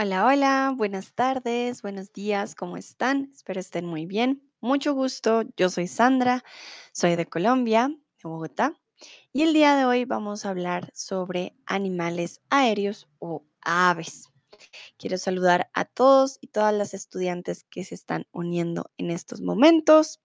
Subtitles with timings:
[0.00, 3.32] Hola, hola, buenas tardes, buenos días, ¿cómo están?
[3.34, 4.48] Espero estén muy bien.
[4.60, 6.44] Mucho gusto, yo soy Sandra,
[6.92, 8.80] soy de Colombia, de Bogotá,
[9.32, 14.28] y el día de hoy vamos a hablar sobre animales aéreos o aves.
[14.98, 20.20] Quiero saludar a todos y todas las estudiantes que se están uniendo en estos momentos.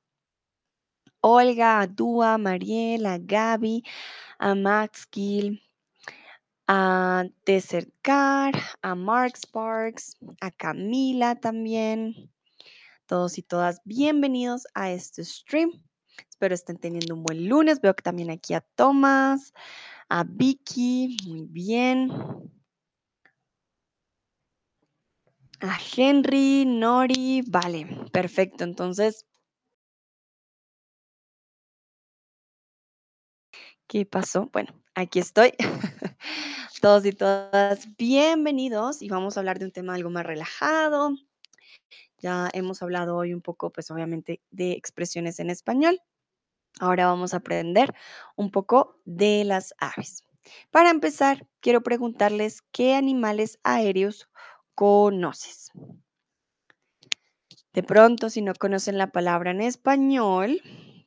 [1.20, 3.84] Olga, a Mariela, Gaby,
[4.38, 5.64] a Max Gil,
[6.68, 12.32] a Desertcar, a Mark Sparks, a Camila también.
[13.06, 15.72] Todos y todas, bienvenidos a este stream.
[16.30, 17.82] Espero estén teniendo un buen lunes.
[17.82, 19.54] Veo que también aquí a Tomás,
[20.10, 22.12] a Vicky, muy bien.
[25.62, 28.64] A Henry, Nori, vale, perfecto.
[28.64, 29.26] Entonces,
[33.88, 34.50] ¿qué pasó?
[34.52, 35.54] Bueno, aquí estoy.
[36.82, 41.16] Todos y todas, bienvenidos y vamos a hablar de un tema algo más relajado.
[42.18, 46.02] Ya hemos hablado hoy un poco, pues obviamente, de expresiones en español.
[46.82, 47.94] Ahora vamos a aprender
[48.36, 50.24] un poco de las aves.
[50.72, 54.30] Para empezar, quiero preguntarles qué animales aéreos
[54.76, 55.72] conoces.
[57.74, 60.62] De pronto, si no conocen la palabra en español,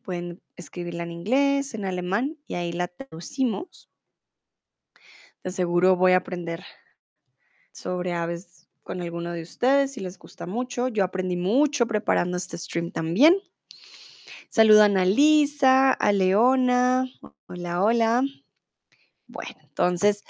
[0.06, 3.90] pueden escribirla en inglés, en alemán y ahí la traducimos.
[5.42, 6.64] De seguro voy a aprender
[7.72, 10.86] sobre aves con alguno de ustedes si les gusta mucho.
[10.86, 13.34] Yo aprendí mucho preparando este stream también.
[14.48, 17.10] Saludan a Lisa, a Leona.
[17.48, 18.22] Hola, hola.
[19.26, 20.22] Bueno, entonces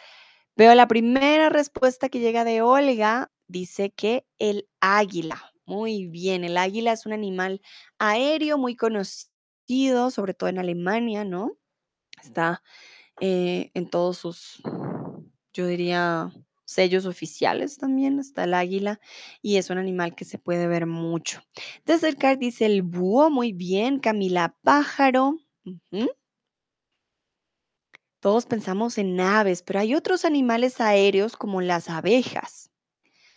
[0.56, 3.30] veo la primera respuesta que llega de Olga.
[3.46, 5.52] Dice que el águila.
[5.66, 7.60] Muy bien, el águila es un animal
[7.98, 9.35] aéreo muy conocido,
[10.10, 11.56] sobre todo en Alemania, ¿no?
[12.22, 12.62] Está
[13.20, 14.62] eh, en todos sus,
[15.52, 16.30] yo diría,
[16.64, 19.00] sellos oficiales también está el águila
[19.40, 21.42] y es un animal que se puede ver mucho.
[21.84, 25.36] De cerca dice el búho, muy bien, Camila Pájaro.
[28.20, 32.70] Todos pensamos en aves, pero hay otros animales aéreos como las abejas.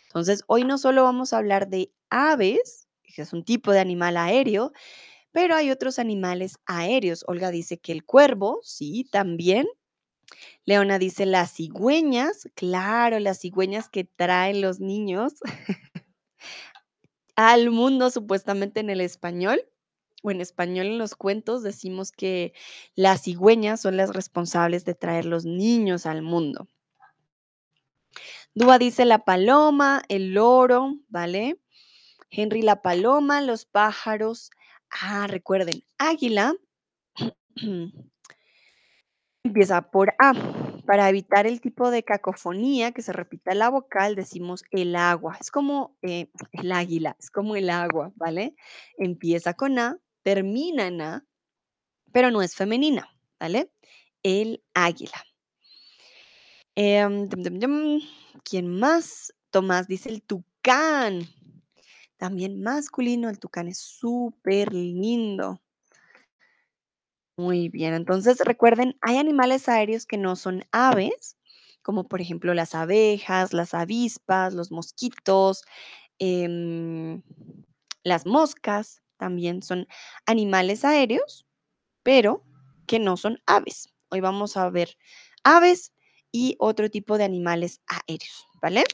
[0.06, 4.16] Entonces, hoy no solo vamos a hablar de aves, que es un tipo de animal
[4.16, 4.72] aéreo,
[5.32, 7.24] pero hay otros animales aéreos.
[7.26, 9.66] Olga dice que el cuervo, sí, también.
[10.64, 15.34] Leona dice las cigüeñas, claro, las cigüeñas que traen los niños
[17.36, 19.64] al mundo supuestamente en el español.
[20.22, 22.52] O en español en los cuentos decimos que
[22.94, 26.68] las cigüeñas son las responsables de traer los niños al mundo.
[28.54, 31.58] Dúa dice la paloma, el loro, ¿vale?
[32.30, 34.50] Henry la paloma, los pájaros.
[34.90, 36.54] Ah, recuerden, águila
[39.44, 40.32] empieza por A.
[40.86, 45.36] Para evitar el tipo de cacofonía que se repita la vocal, decimos el agua.
[45.40, 48.56] Es como eh, el águila, es como el agua, ¿vale?
[48.98, 51.24] Empieza con A, termina en A,
[52.12, 53.08] pero no es femenina,
[53.38, 53.70] ¿vale?
[54.22, 55.22] El águila.
[56.74, 57.28] Em.
[58.42, 59.32] ¿Quién más?
[59.50, 61.28] Tomás dice el tucán.
[62.20, 65.58] También masculino, el tucán es súper lindo.
[67.38, 71.38] Muy bien, entonces recuerden, hay animales aéreos que no son aves,
[71.82, 75.62] como por ejemplo las abejas, las avispas, los mosquitos,
[76.18, 77.22] em,
[78.04, 79.86] las moscas, también son
[80.26, 81.46] animales aéreos,
[82.02, 82.44] pero
[82.86, 83.88] que no son aves.
[84.10, 84.98] Hoy vamos a ver
[85.44, 85.94] aves
[86.32, 88.84] y otro tipo de animales aéreos, ¿vale?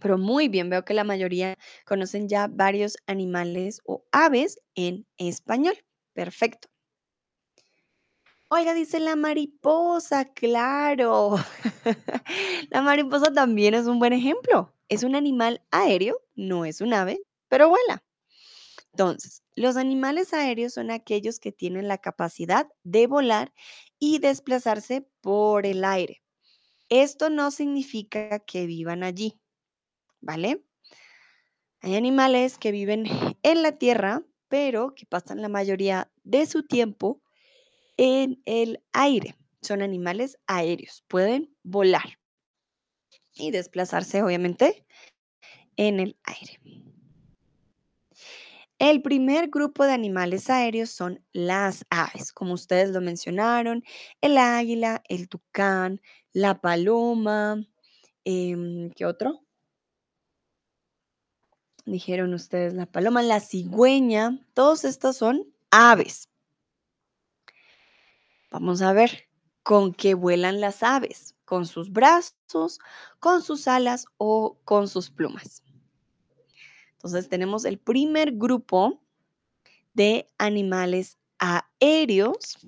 [0.00, 5.76] Pero muy bien, veo que la mayoría conocen ya varios animales o aves en español.
[6.14, 6.68] Perfecto.
[8.48, 11.36] Oiga, dice la mariposa, claro.
[12.70, 14.72] La mariposa también es un buen ejemplo.
[14.88, 18.04] Es un animal aéreo, no es un ave, pero vuela.
[18.92, 23.52] Entonces, los animales aéreos son aquellos que tienen la capacidad de volar
[23.98, 26.22] y desplazarse por el aire.
[26.90, 29.40] Esto no significa que vivan allí,
[30.20, 30.64] ¿vale?
[31.80, 33.04] Hay animales que viven
[33.42, 37.22] en la tierra, pero que pasan la mayoría de su tiempo
[37.96, 39.36] en el aire.
[39.62, 42.18] Son animales aéreos, pueden volar
[43.34, 44.86] y desplazarse, obviamente,
[45.76, 46.60] en el aire.
[48.78, 53.82] El primer grupo de animales aéreos son las aves, como ustedes lo mencionaron,
[54.20, 56.02] el águila, el tucán,
[56.32, 57.66] la paloma,
[58.24, 59.45] em, ¿qué otro?
[61.86, 66.28] Dijeron ustedes la paloma, la cigüeña, todos estos son aves.
[68.50, 69.26] Vamos a ver
[69.66, 71.34] ¿Con qué vuelan las aves?
[71.44, 72.78] ¿Con sus brazos,
[73.18, 75.64] con sus alas o con sus plumas?
[76.92, 79.02] Entonces tenemos el primer grupo
[79.92, 82.58] de animales aéreos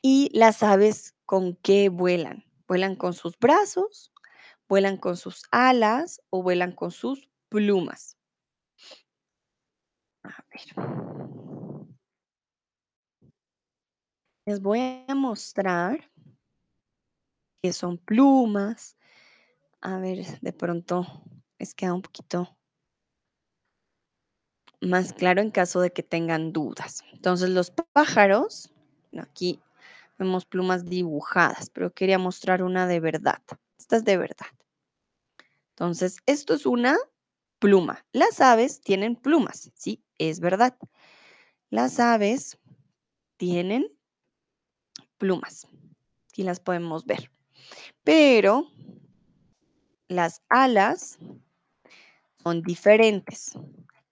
[0.00, 2.46] y las aves con qué vuelan.
[2.66, 4.14] ¿Vuelan con sus brazos,
[4.70, 8.16] vuelan con sus alas o vuelan con sus plumas?
[10.24, 10.62] A ver.
[14.46, 16.10] Les voy a mostrar
[17.62, 18.96] que son plumas.
[19.82, 21.06] A ver, de pronto
[21.58, 22.56] les queda un poquito
[24.80, 27.04] más claro en caso de que tengan dudas.
[27.12, 28.72] Entonces, los pájaros,
[29.18, 29.60] aquí
[30.18, 33.42] vemos plumas dibujadas, pero quería mostrar una de verdad.
[33.78, 34.46] Esta es de verdad.
[35.70, 36.96] Entonces, esto es una
[37.60, 38.04] pluma.
[38.12, 40.76] Las aves tienen plumas, sí, es verdad.
[41.68, 42.58] Las aves
[43.36, 43.86] tienen
[45.18, 45.68] plumas.
[46.28, 47.30] Aquí las podemos ver.
[48.02, 48.66] Pero
[50.08, 51.18] las alas
[52.42, 53.52] son diferentes.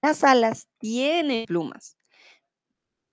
[0.00, 1.96] Las alas tienen plumas.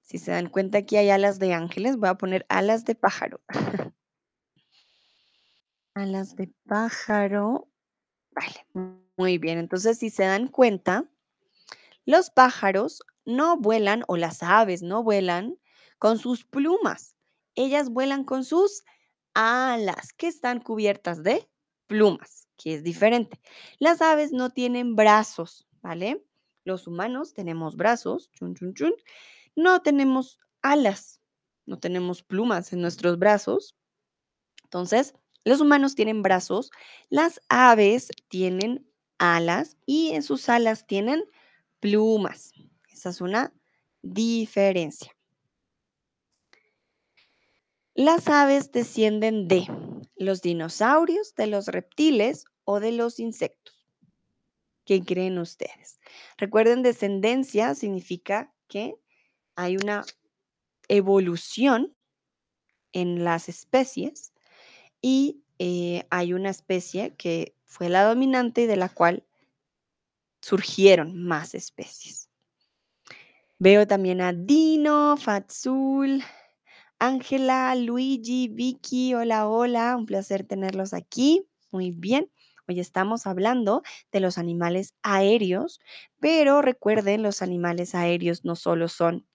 [0.02, 1.98] Si se dan cuenta, aquí hay alas de ángeles.
[1.98, 3.42] Voy a poner alas de pájaro.
[5.96, 7.68] alas de pájaro.
[8.32, 8.68] Vale,
[9.18, 9.58] muy bien.
[9.58, 11.06] Entonces, si se dan cuenta,
[12.06, 15.58] los pájaros no vuelan, o las aves no vuelan
[16.00, 17.16] con sus plumas.
[17.56, 18.84] Ellas vuelan con sus
[19.34, 21.50] alas, que están cubiertas de
[21.88, 23.40] plumas, que es diferente.
[23.80, 26.24] Las aves no tienen brazos, ¿vale?
[26.64, 28.94] Los humanos tenemos brazos, chun, chun, chun.
[29.56, 31.22] No tenemos alas,
[31.66, 33.76] no tenemos plumas en nuestros brazos.
[34.64, 35.14] Entonces,
[35.44, 36.72] los humanos tienen brazos,
[37.10, 41.24] las aves tienen alas y en sus alas tienen
[41.80, 42.52] plumas.
[42.92, 43.54] Esa es una
[44.02, 45.16] diferencia.
[47.94, 49.68] Las aves descienden de
[50.18, 53.88] los dinosaurios, de los reptiles o de los insectos.
[54.86, 56.00] ¿Qué creen ustedes?
[56.38, 58.96] Recuerden, descendencia significa que
[59.56, 60.04] hay una
[60.88, 61.96] evolución
[62.92, 64.34] en las especies
[65.02, 69.26] y eh, hay una especie que fue la dominante y de la cual
[70.42, 72.30] surgieron más especies.
[73.58, 76.24] Veo también a Dino, Fatsul,
[77.00, 81.48] Ángela, Luigi, Vicky, hola, hola, un placer tenerlos aquí.
[81.72, 82.32] Muy bien.
[82.68, 85.80] Hoy estamos hablando de los animales aéreos,
[86.20, 89.28] pero recuerden, los animales aéreos no solo son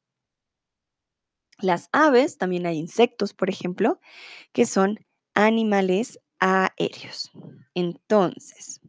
[1.58, 4.00] las aves, también hay insectos, por ejemplo,
[4.52, 4.98] que son
[5.34, 7.30] animales aéreos.
[7.74, 8.80] Entonces,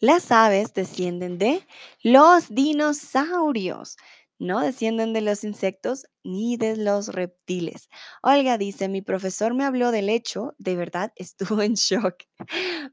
[0.00, 1.66] las aves descienden de
[2.02, 3.96] los dinosaurios.
[4.38, 7.88] No descienden de los insectos ni de los reptiles.
[8.22, 12.16] Olga dice, mi profesor me habló del hecho, de verdad estuvo en shock.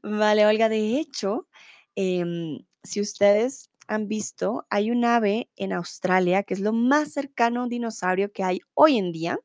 [0.02, 1.48] Vale, Olga, de hecho,
[1.96, 7.60] em, si ustedes han visto, hay un ave en Australia que es lo más cercano
[7.60, 9.38] a un dinosaurio que hay hoy en día.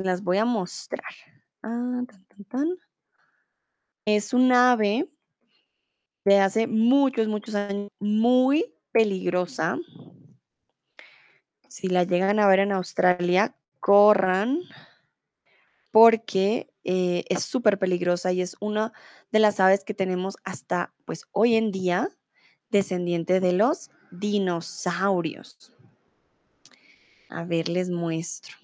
[0.00, 1.12] Las voy a mostrar.
[1.62, 2.02] Ah.
[4.06, 5.10] Es un ave
[6.24, 9.78] de hace muchos, muchos años, muy peligrosa.
[11.68, 14.60] Si la llegan a ver en Australia, corran
[15.90, 18.94] porque eh, es súper peligrosa y es una
[19.32, 22.08] de las aves que tenemos hasta pues hoy en día
[22.70, 25.74] descendiente de los dinosaurios.
[27.28, 28.56] A ver, les muestro.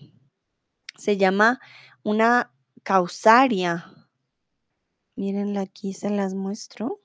[0.97, 1.61] Se llama
[2.03, 3.93] una causaria.
[5.15, 7.01] Mírenla aquí, se las muestro.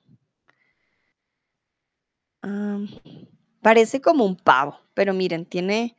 [3.62, 5.96] Parece como un pavo, pero miren, tiene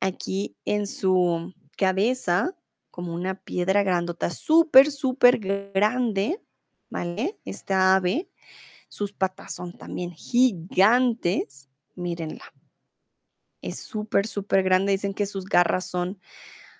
[0.00, 2.54] aquí en su cabeza
[2.90, 6.40] como una piedra grandota, súper, súper grande,
[6.90, 7.38] ¿vale?
[7.44, 8.28] Esta ave,
[8.88, 12.44] sus patas son también gigantes, mírenla.
[13.62, 14.92] Es súper, súper grande.
[14.92, 16.20] Dicen que sus garras son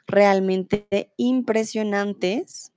[0.07, 2.73] realmente impresionantes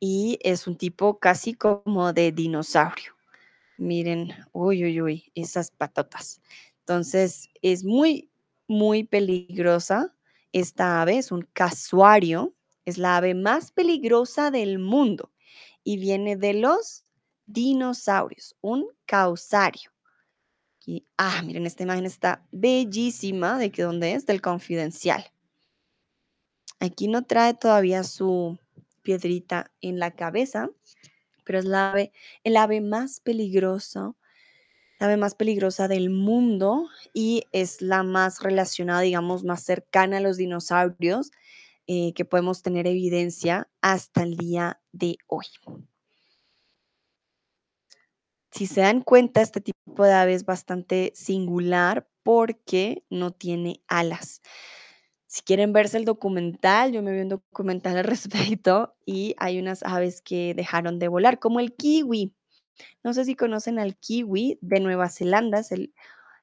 [0.00, 3.12] y es un tipo casi como de dinosaurio.
[3.78, 6.40] Miren, uy, uy, uy, esas patotas.
[6.80, 8.30] Entonces, es muy,
[8.66, 10.14] muy peligrosa.
[10.52, 12.54] Esta ave es un casuario,
[12.84, 15.30] es la ave más peligrosa del mundo
[15.84, 17.04] y viene de los
[17.46, 19.92] dinosaurios, un causario.
[20.84, 23.56] Y, ah, miren, esta imagen está bellísima.
[23.58, 24.26] ¿De qué dónde es?
[24.26, 25.30] Del confidencial.
[26.82, 28.58] Aquí no trae todavía su
[29.02, 30.68] piedrita en la cabeza,
[31.44, 32.12] pero es la ave,
[32.42, 34.16] el ave más peligroso,
[34.98, 40.20] la ave más peligrosa del mundo y es la más relacionada, digamos, más cercana a
[40.20, 41.30] los dinosaurios
[41.86, 45.46] eh, que podemos tener evidencia hasta el día de hoy.
[48.50, 54.42] Si se dan cuenta, este tipo de ave es bastante singular porque no tiene alas.
[55.32, 59.82] Si quieren verse el documental, yo me vi un documental al respecto y hay unas
[59.82, 62.34] aves que dejaron de volar, como el kiwi.
[63.02, 65.94] No sé si conocen al kiwi de Nueva Zelanda, es el,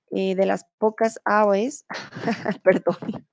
[0.09, 1.85] eh, de las pocas aves,
[2.63, 3.27] perdón,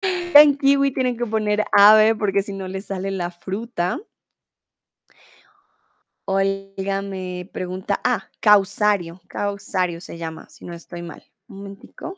[0.00, 4.00] en kiwi tienen que poner ave porque si no les sale la fruta.
[6.24, 11.22] Olga me pregunta, ah, causario, causario se llama, si no estoy mal.
[11.48, 12.16] Un momentico.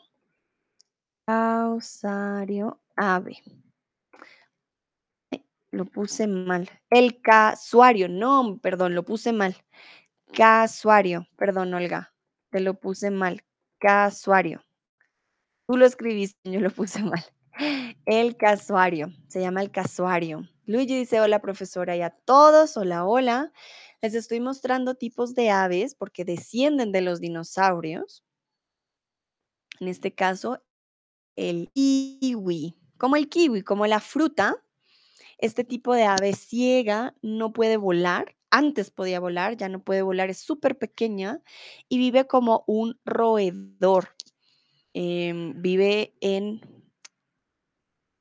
[1.30, 3.36] Causario, ave.
[5.70, 6.68] Lo puse mal.
[6.90, 9.54] El casuario, no, perdón, lo puse mal.
[10.32, 12.12] Casuario, perdón, Olga,
[12.50, 13.44] te lo puse mal.
[13.78, 14.64] Casuario.
[15.68, 17.24] Tú lo escribiste, yo lo puse mal.
[18.06, 20.48] El casuario, se llama el casuario.
[20.66, 23.52] Luigi dice, hola profesora y a todos, hola, hola.
[24.02, 28.24] Les estoy mostrando tipos de aves porque descienden de los dinosaurios.
[29.78, 30.60] En este caso,
[31.36, 32.76] el kiwi.
[32.98, 34.56] Como el kiwi, como la fruta,
[35.38, 38.36] este tipo de ave ciega no puede volar.
[38.50, 41.40] Antes podía volar, ya no puede volar, es súper pequeña
[41.88, 44.08] y vive como un roedor.
[44.92, 46.60] Em, vive en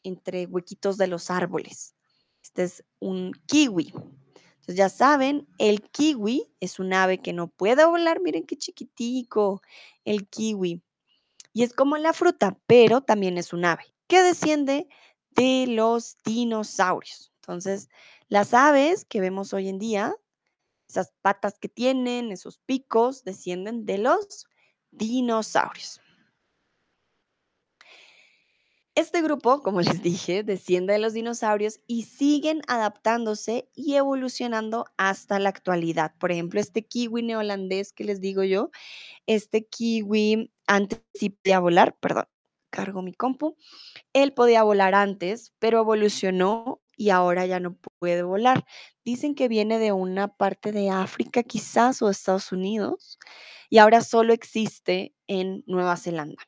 [0.03, 1.95] entre huequitos de los árboles.
[2.43, 3.91] Este es un kiwi.
[3.91, 8.21] Entonces ya saben, el kiwi es un ave que no puede volar.
[8.21, 9.61] Miren qué chiquitico
[10.05, 10.81] el kiwi.
[11.53, 14.87] Y es como la fruta, pero también es un ave que desciende
[15.31, 17.31] de los dinosaurios.
[17.41, 17.89] Entonces,
[18.27, 20.15] las aves que vemos hoy en día,
[20.87, 24.47] esas patas que tienen, esos picos, descienden de los
[24.91, 26.01] dinosaurios.
[28.95, 35.39] Este grupo, como les dije, desciende de los dinosaurios y siguen adaptándose y evolucionando hasta
[35.39, 36.13] la actualidad.
[36.19, 38.71] Por ejemplo, este kiwi neolandés que les digo yo,
[39.25, 42.25] este kiwi antes sí podía volar, perdón,
[42.69, 43.57] cargo mi compu,
[44.13, 48.65] él podía volar antes, pero evolucionó y ahora ya no puede volar.
[49.03, 53.17] Dicen que viene de una parte de África quizás o Estados Unidos
[53.69, 56.43] y ahora solo existe en Nueva Zelanda.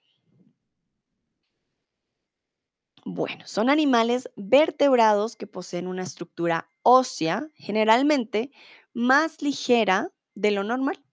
[3.04, 8.52] Bueno, son animales vertebrados que poseen una estructura ósea generalmente
[8.94, 11.04] más ligera de lo normal,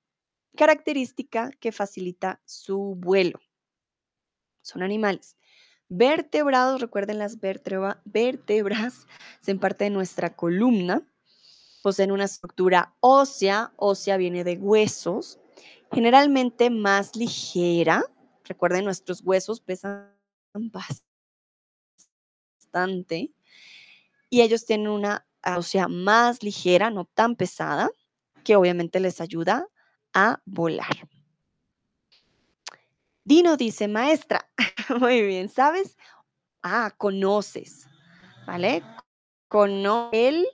[0.58, 3.38] característica que facilita su vuelo.
[4.60, 5.36] Son animales
[5.88, 9.06] vertebrados, recuerden las vértebra- vértebras,
[9.46, 11.06] son parte de nuestra columna,
[11.80, 15.38] poseen una estructura ósea, ósea viene de huesos,
[15.92, 18.04] generalmente más ligera,
[18.44, 20.12] recuerden nuestros huesos pesan
[22.58, 23.30] bastante
[24.28, 25.24] y ellos tienen una
[25.56, 27.90] ósea más ligera, no tan pesada,
[28.42, 29.68] que obviamente les ayuda
[30.14, 31.08] a volar.
[33.24, 34.48] Dino dice, maestra,
[35.00, 35.96] muy bien, ¿sabes?
[36.62, 37.86] Ah, conoces,
[38.46, 38.82] ¿vale?
[39.48, 40.46] Cono el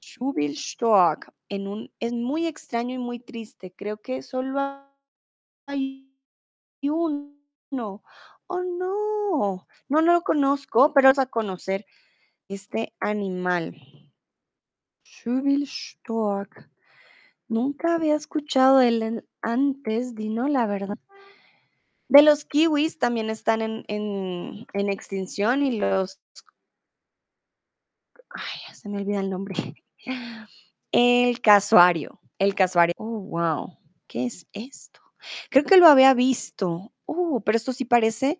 [0.00, 3.72] Schubelstock en un es muy extraño y muy triste.
[3.74, 4.60] Creo que solo
[5.66, 6.10] hay
[6.82, 8.02] uno.
[8.46, 9.66] Oh, no.
[9.88, 11.86] No, no lo conozco, pero vamos a conocer
[12.48, 13.76] este animal.
[15.04, 16.68] Schubelstock.
[17.50, 20.96] Nunca había escuchado de él antes, Dino, la verdad.
[22.08, 26.20] De los kiwis también están en, en, en extinción y los...
[28.28, 29.56] Ay, se me olvida el nombre.
[30.92, 32.20] El casuario.
[32.38, 32.94] El casuario.
[32.98, 33.76] Oh, wow.
[34.06, 35.00] ¿Qué es esto?
[35.50, 36.92] Creo que lo había visto.
[37.06, 38.38] Uh, pero esto sí parece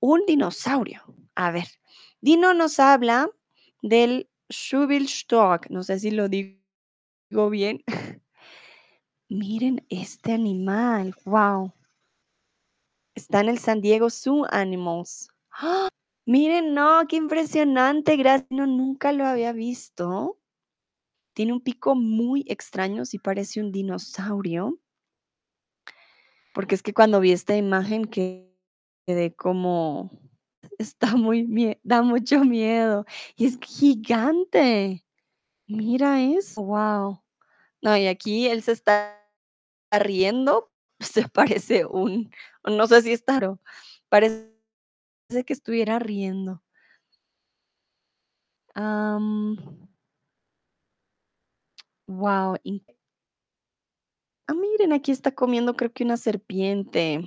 [0.00, 1.02] un dinosaurio.
[1.34, 1.66] A ver,
[2.20, 3.30] Dino nos habla
[3.80, 5.70] del Schubelstock.
[5.70, 7.82] No sé si lo digo bien.
[9.30, 11.14] Miren este animal.
[11.24, 11.72] Wow.
[13.14, 15.28] Está en el San Diego Zoo Animals.
[15.52, 15.88] ¡Ah!
[16.26, 18.16] Miren, no, qué impresionante.
[18.16, 18.50] Gracias.
[18.50, 20.36] No, nunca lo había visto.
[21.32, 24.80] Tiene un pico muy extraño, sí parece un dinosaurio.
[26.52, 28.52] Porque es que cuando vi esta imagen que-
[29.06, 30.10] quedé como,
[30.78, 33.06] está muy, da mucho miedo.
[33.36, 35.04] Y es gigante.
[35.68, 37.22] Mira eso, wow.
[37.82, 39.19] No, y aquí él se está
[39.98, 40.70] riendo,
[41.00, 42.30] se parece un,
[42.64, 43.60] no sé si está, raro,
[44.08, 44.50] parece
[45.46, 46.62] que estuviera riendo.
[52.06, 52.56] wow,
[54.48, 57.20] Ah, miren, aquí está comiendo, creo que una serpiente.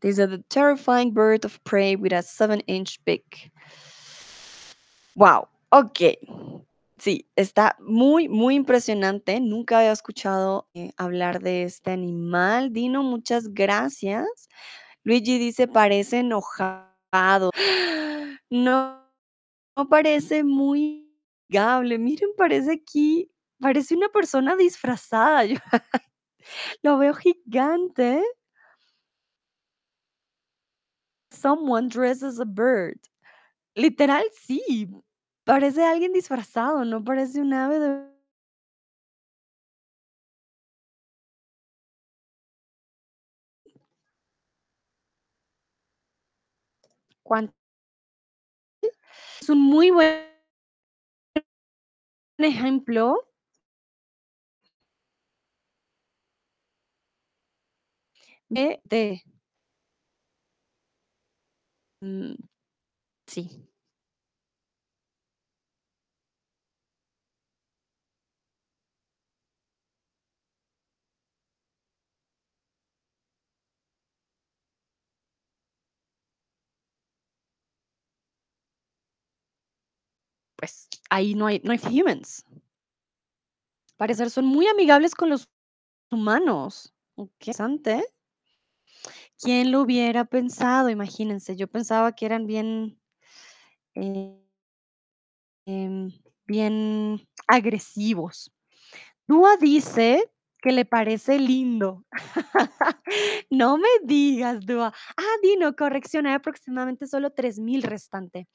[0.00, 3.52] Dice, the terrifying bird of prey with a seven-inch beak.
[5.14, 6.16] Wow, ok.
[7.02, 9.40] Sí, está muy, muy impresionante.
[9.40, 12.72] Nunca había escuchado eh, hablar de este animal.
[12.72, 14.24] Dino, muchas gracias.
[15.02, 17.50] Luigi dice, parece enojado.
[18.50, 19.02] No,
[19.76, 21.10] no parece muy
[21.50, 21.98] amigable.
[21.98, 23.30] Miren, parece aquí,
[23.60, 25.44] parece una persona disfrazada.
[26.82, 28.22] Lo veo gigante.
[31.32, 32.98] Someone dressed as a bird.
[33.76, 34.86] Literal, sí.
[35.46, 38.12] Parece alguien disfrazado, no parece un ave de
[49.40, 50.22] es un muy buen
[52.38, 53.24] ejemplo.
[58.50, 59.22] De de
[62.02, 62.34] mm,
[63.26, 63.68] sí,
[80.62, 82.44] pues ahí no hay no hay humans.
[83.96, 85.48] Parecer son muy amigables con los
[86.10, 86.94] humanos.
[87.16, 88.04] Interesante.
[89.38, 90.88] ¿Quién lo hubiera pensado?
[90.88, 92.98] Imagínense, yo pensaba que eran bien,
[93.94, 94.38] eh,
[95.66, 96.10] em,
[96.46, 98.52] bien agresivos.
[99.28, 100.24] Dúa dice
[100.62, 102.04] que le parece lindo.
[103.50, 104.92] No me digas, Dúa.
[105.16, 108.48] Ah, Dino, corrección, hay aproximadamente solo 3.000 restante.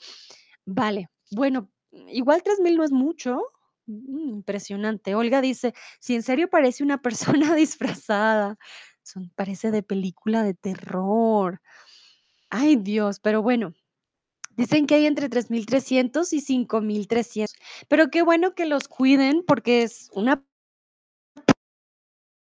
[0.66, 1.70] Vale, bueno,
[2.10, 3.42] igual 3.000 no es mucho.
[3.88, 5.16] Mm, impresionante.
[5.16, 7.02] Olga dice: "Si en serio parece una
[7.54, 8.58] persona disfrazada,
[9.04, 11.62] son parece de película de terror".
[12.50, 13.74] Ay, Dios, pero bueno,
[14.58, 17.56] dicen que hay entre 3.300 y 5.300.
[17.90, 20.46] Pero qué bueno que los cuiden porque es una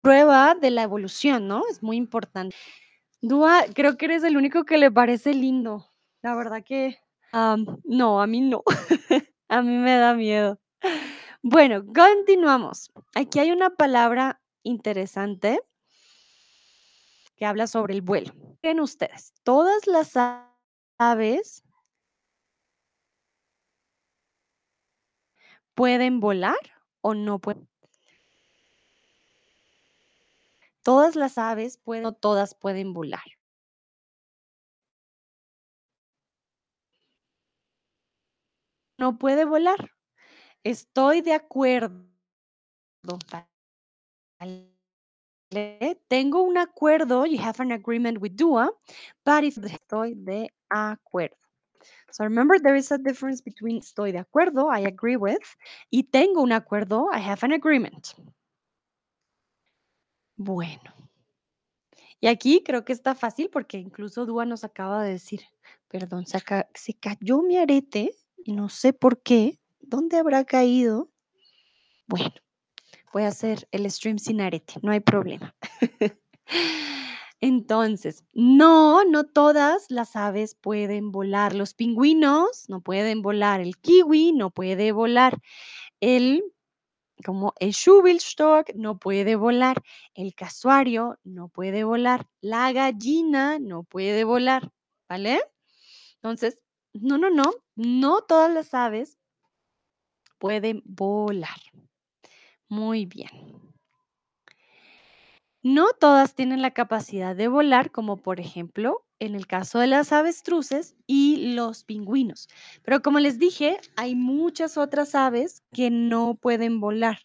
[0.02, 1.64] prueba de la evolución, ¿no?
[1.70, 2.56] Es muy importante.
[3.22, 5.88] Dúa, creo que eres el único que le parece lindo.
[6.22, 6.98] La verdad que,
[7.86, 8.64] no, a mí no.
[9.54, 10.60] A mí me da miedo.
[11.44, 12.92] Bueno, continuamos.
[13.14, 15.62] Aquí hay una palabra interesante
[17.36, 18.34] que habla sobre el vuelo.
[18.62, 19.32] ¿Creen ustedes?
[19.44, 20.14] ¿Todas las
[20.98, 21.64] aves
[25.76, 26.58] pueden volar
[27.02, 27.70] o no pueden?
[30.82, 33.22] Todas las aves pueden, todas pueden volar.
[38.98, 39.92] No puede volar.
[40.64, 42.06] Estoy de acuerdo.
[46.08, 48.72] Tengo un acuerdo, you have an agreement with Dua,
[49.26, 51.38] but if estoy de acuerdo.
[52.12, 55.44] So remember, there is a difference between estoy de acuerdo, I agree with,
[55.92, 58.14] y tengo un acuerdo, I have an agreement.
[60.38, 60.94] Bueno,
[62.20, 65.42] y aquí creo que está fácil porque incluso Dua nos acaba de decir,
[65.90, 71.10] perdón, se cayó mi arete y no sé por qué, ¿dónde habrá caído?
[72.08, 72.34] Bueno,
[73.14, 75.56] voy a hacer el stream sin arete, no hay problema.
[77.44, 81.54] Entonces, no, no todas las aves pueden volar.
[81.54, 83.60] Los pingüinos no pueden volar.
[83.60, 85.42] El kiwi no puede volar.
[86.00, 86.42] El,
[87.26, 89.84] como el Schubelstock no puede volar.
[90.14, 92.28] El casuario no puede volar.
[92.40, 94.72] La gallina no puede volar.
[95.10, 95.42] ¿Vale?
[96.16, 96.63] Entonces,
[96.94, 97.52] no, no, no.
[97.76, 99.18] No todas las aves
[100.38, 101.60] pueden volar.
[102.70, 103.30] Muy bien.
[105.62, 110.12] No todas tienen la capacidad de volar, como por ejemplo en el caso de las
[110.12, 112.50] avestruces y los pingüinos.
[112.84, 117.20] Pero como les dije, hay muchas otras aves que no pueden volar.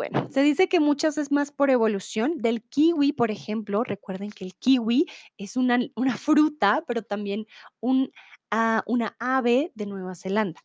[0.00, 2.38] Bueno, se dice que muchas es más por evolución.
[2.38, 5.04] Del kiwi, por ejemplo, recuerden que el kiwi
[5.36, 7.46] es una, una fruta, pero también
[7.80, 8.10] un,
[8.50, 10.62] ah, una ave de Nueva Zelanda.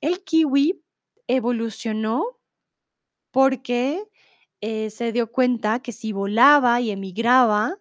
[0.00, 0.82] El kiwi
[1.28, 2.40] evolucionó
[3.30, 4.02] porque
[4.60, 7.78] eh, se dio cuenta que si volaba y emigraba,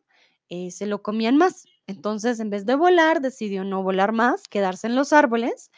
[0.50, 1.66] eh, se lo comían más.
[1.88, 5.72] Entonces, en vez de volar, decidió no volar más, quedarse en los árboles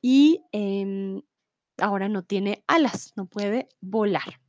[0.00, 1.20] y em,
[1.76, 4.45] ahora no tiene alas, no puede volar.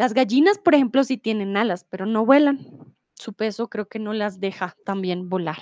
[0.00, 2.58] Las gallinas, por ejemplo, sí tienen alas, pero no vuelan.
[3.16, 5.58] Su peso creo que no las deja también volar.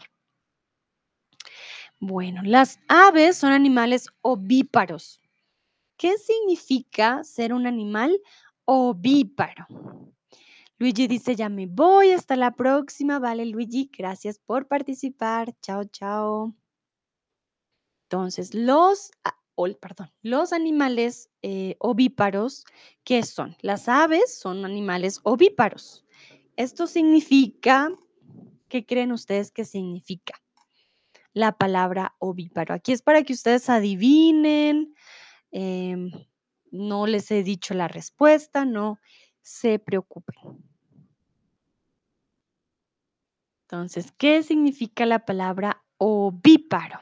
[1.99, 5.21] Bueno, las aves son animales ovíparos.
[5.97, 8.21] ¿Qué significa ser un animal
[8.65, 9.67] ovíparo.
[10.79, 13.19] Luigi dice, ya me voy, hasta la próxima.
[13.19, 15.53] Vale, Luigi, gracias por participar.
[15.63, 16.55] Chao, chao.
[18.05, 19.11] Entonces, los,
[19.81, 22.65] perdón, los animales eh, ovíparos,
[23.05, 23.57] ¿qué son?
[23.61, 26.05] Las aves son animales ovíparos.
[26.57, 27.91] Esto significa,
[28.69, 30.35] ¿qué creen ustedes que significa
[31.33, 32.75] la palabra ovíparo?
[32.75, 34.95] Aquí es para que ustedes adivinen.
[35.51, 36.11] em,
[36.71, 38.99] no les he dicho la respuesta, no
[39.41, 40.37] se preocupen.
[43.63, 47.01] Entonces, ¿qué significa la palabra ovíparo?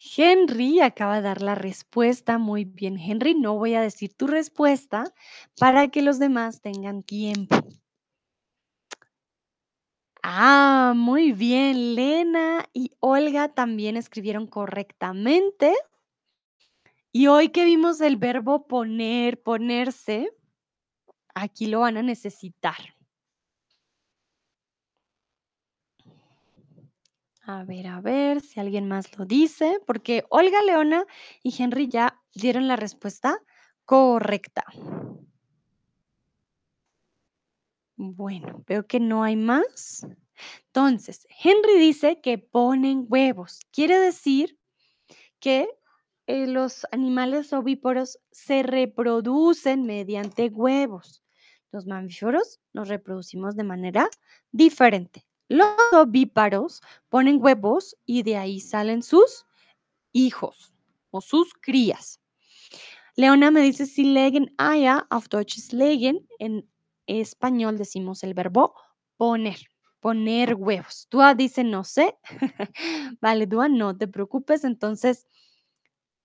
[0.00, 2.38] Henry acaba de dar la respuesta.
[2.38, 3.34] Muy bien, Henry.
[3.34, 5.04] No voy a decir tu respuesta
[5.58, 7.56] para que los demás tengan tiempo.
[10.22, 11.94] Ah, muy bien.
[11.94, 15.74] Lena y Olga también escribieron correctamente.
[17.12, 20.30] Y hoy que vimos el verbo poner, ponerse,
[21.34, 22.99] aquí lo van a necesitar.
[27.52, 31.04] A ver, a ver si alguien más lo dice, porque Olga, Leona
[31.42, 33.42] y Henry ya dieron la respuesta
[33.84, 34.62] correcta.
[37.96, 40.06] Bueno, veo que no hay más.
[40.66, 43.58] Entonces, Henry dice que ponen huevos.
[43.72, 44.56] Quiere decir
[45.40, 45.68] que
[46.28, 51.24] eh, los animales ovíparos se reproducen mediante huevos.
[51.72, 54.08] Los mamíferos nos reproducimos de manera
[54.52, 55.26] diferente.
[55.50, 59.46] Los ovíparos ponen huevos y de ahí salen sus
[60.12, 60.72] hijos
[61.10, 62.20] o sus crías.
[63.16, 66.24] Leona me dice, si legen haya, auf Deutsch ist legen.
[66.38, 66.70] En
[67.08, 68.74] español decimos el verbo
[69.16, 69.58] poner,
[69.98, 71.08] poner huevos.
[71.10, 72.16] Dua dice, no sé.
[73.20, 74.62] vale, Dua, no te preocupes.
[74.62, 75.26] Entonces,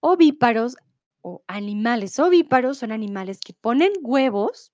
[0.01, 0.77] ovíparos
[1.21, 4.71] o animales ovíparos son animales que ponen huevos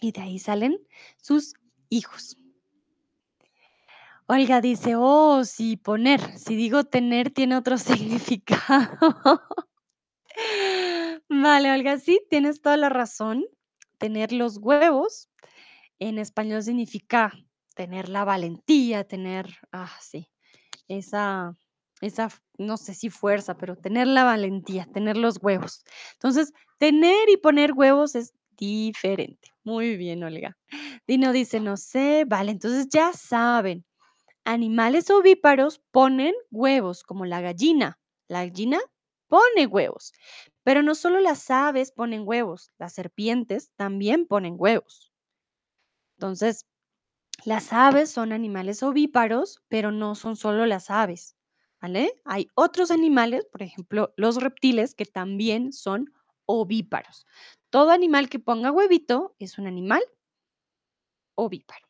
[0.00, 0.76] y de ahí salen
[1.18, 1.54] sus
[1.88, 2.36] hijos.
[4.28, 6.36] Olga dice, oh, sí, poner.
[6.38, 9.40] Si digo tener, tiene otro significado.
[11.28, 13.44] Vale, Olga, sí, tienes toda la razón.
[13.98, 15.28] Tener los huevos
[15.98, 17.32] en español significa
[17.74, 20.28] tener la valentía, tener, ah, sí,
[20.88, 21.52] esa,
[22.00, 25.84] esa, no sé si fuerza, pero tener la valentía, tener los huevos.
[26.14, 29.50] Entonces, tener y poner huevos es diferente.
[29.64, 30.56] Muy bien, Olga.
[31.06, 33.84] Dino dice, no sé, vale, entonces ya saben.
[34.46, 37.98] Animales ovíparos ponen huevos, como la gallina.
[38.28, 38.78] La gallina
[39.28, 40.14] pone huevos.
[40.62, 45.12] Pero no solo las aves ponen huevos, las serpientes también ponen huevos.
[46.18, 46.64] Entonces,
[47.44, 51.36] las aves son animales ovíparos, pero no son solo las aves.
[52.24, 56.12] Hay otros animales, por ejemplo, los reptiles, que también son
[56.46, 57.26] ovíparos.
[57.70, 60.02] Todo animal que ponga huevito es un animal
[61.36, 61.85] ovíparo.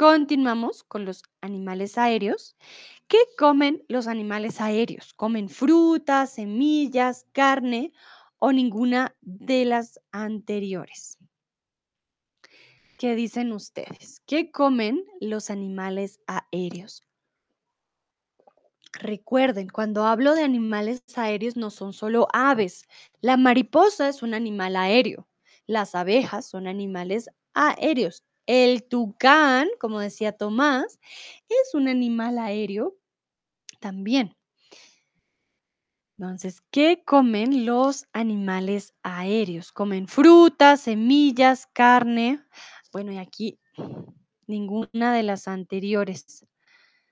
[0.00, 2.56] Continuamos con los animales aéreos.
[3.06, 5.12] ¿Qué comen los animales aéreos?
[5.12, 7.92] ¿Comen frutas, semillas, carne
[8.38, 11.18] o ninguna de las anteriores?
[12.96, 14.22] ¿Qué dicen ustedes?
[14.24, 17.02] ¿Qué comen los animales aéreos?
[18.94, 22.86] Recuerden, cuando hablo de animales aéreos no son solo aves.
[23.20, 25.28] La mariposa es un animal aéreo.
[25.66, 28.24] Las abejas son animales aéreos.
[28.46, 30.98] El tucán, como decía Tomás,
[31.48, 32.96] es un animal aéreo
[33.80, 34.36] también.
[36.18, 39.72] Entonces, ¿qué comen los animales aéreos?
[39.72, 42.44] Comen frutas, semillas, carne.
[42.92, 43.58] Bueno, y aquí
[44.46, 46.46] ninguna de las anteriores,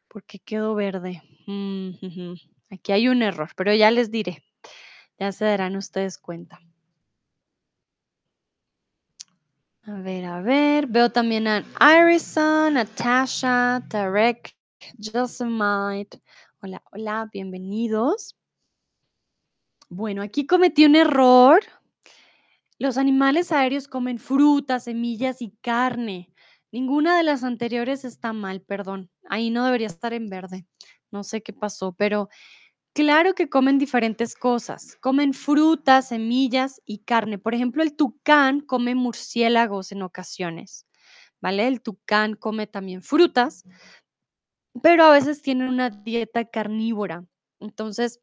[0.08, 1.22] porque quedó verde.
[1.46, 2.34] Mm.
[2.70, 4.44] Aquí hay un error, pero ya les diré.
[5.18, 6.60] Ya se darán ustedes cuenta.
[9.88, 10.86] A ver, a ver.
[10.86, 14.54] Veo también a Irison, a Tasha, Tarek,
[14.98, 16.20] Josemite.
[16.60, 18.36] Hola, hola, bienvenidos.
[19.88, 21.62] Bueno, aquí cometí un error.
[22.78, 26.34] Los animales aéreos comen frutas, semillas y carne.
[26.70, 29.10] Ninguna de las anteriores está mal, perdón.
[29.30, 30.66] Ahí no debería estar en verde.
[31.10, 32.28] No sé qué pasó, pero
[32.98, 34.96] claro que comen diferentes cosas.
[35.00, 37.38] Comen frutas, semillas y carne.
[37.38, 40.84] Por ejemplo, el tucán come murciélagos en ocasiones,
[41.40, 41.68] ¿vale?
[41.68, 43.64] El tucán come también frutas,
[44.82, 47.24] pero a veces tienen una dieta carnívora.
[47.60, 48.20] Entonces,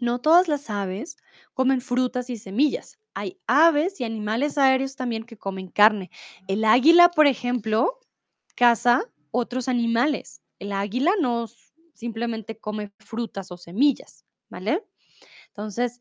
[0.00, 1.18] no todas las aves
[1.52, 2.98] comen frutas y semillas.
[3.12, 6.10] Hay aves y animales aéreos también que comen carne.
[6.46, 7.98] El águila, por ejemplo,
[8.54, 10.40] caza otros animales.
[10.58, 11.46] El águila no
[11.98, 14.84] simplemente come frutas o semillas, ¿vale?
[15.48, 16.00] Entonces,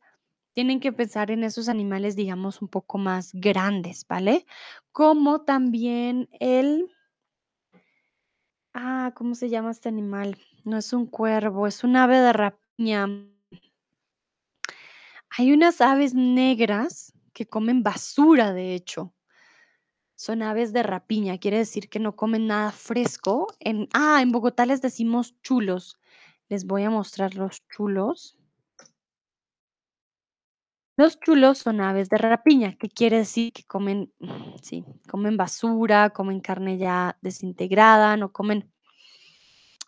[0.53, 4.45] tienen que pensar en esos animales, digamos, un poco más grandes, ¿vale?
[4.91, 6.91] Como también el
[8.73, 10.38] ah, ¿cómo se llama este animal?
[10.63, 13.07] No es un cuervo, es un ave de rapiña.
[15.29, 19.13] Hay unas aves negras que comen basura, de hecho.
[20.19, 23.45] Son aves de rapiña, quiere decir que no comen nada fresco.
[23.60, 25.99] En, ah, en Bogotá les decimos chulos.
[26.49, 28.36] Les voy a mostrar los chulos.
[30.99, 34.12] Los chulos son aves de rapiña, que quiere decir que comen,
[34.63, 38.71] sí, comen basura, comen carne ya desintegrada, no comen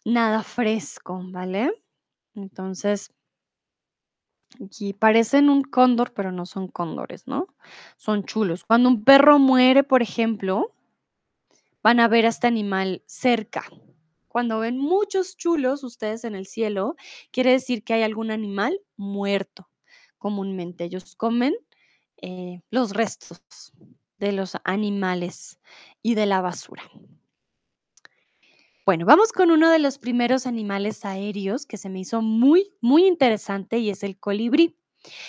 [0.06, 1.72] nada fresco, ¿vale?
[2.36, 3.12] Entonces,
[4.64, 7.48] aquí parecen un cóndor, pero no son cóndores, ¿no?
[7.98, 8.64] Son chulos.
[8.64, 10.74] Cuando un perro muere, por ejemplo,
[11.84, 13.64] van a ver a este animal cerca.
[14.28, 16.96] Cuando ven muchos chulos ustedes en el cielo,
[17.32, 19.70] quiere decir que hay algún animal muerto.
[20.18, 21.56] Comúnmente ellos comen
[22.22, 23.42] eh, los restos
[24.18, 25.60] de los animales
[26.02, 26.84] y de la basura.
[28.89, 33.06] Bueno, vamos con uno de los primeros animales aéreos que se me hizo muy, muy
[33.06, 34.80] interesante y es el colibrí.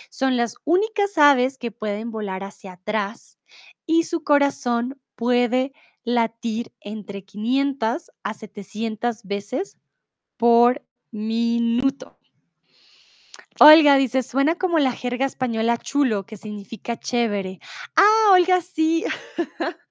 [0.08, 3.38] Son las únicas aves que pueden volar hacia atrás
[3.84, 9.76] y su corazón puede latir entre 500 a 700 veces
[10.38, 12.18] por minuto.
[13.58, 17.60] Olga dice, suena como la jerga española chulo, que significa chévere.
[17.94, 19.04] Ah, Olga, sí.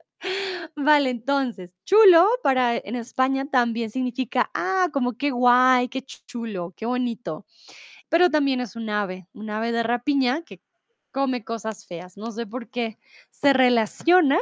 [0.76, 6.86] Vale, entonces, chulo para en España también significa, ah, como qué guay, qué chulo, qué
[6.86, 7.46] bonito.
[8.10, 10.62] Pero también es un ave, un ave de rapiña que
[11.12, 12.18] come cosas feas.
[12.18, 12.98] No sé por qué
[13.30, 14.40] se relaciona,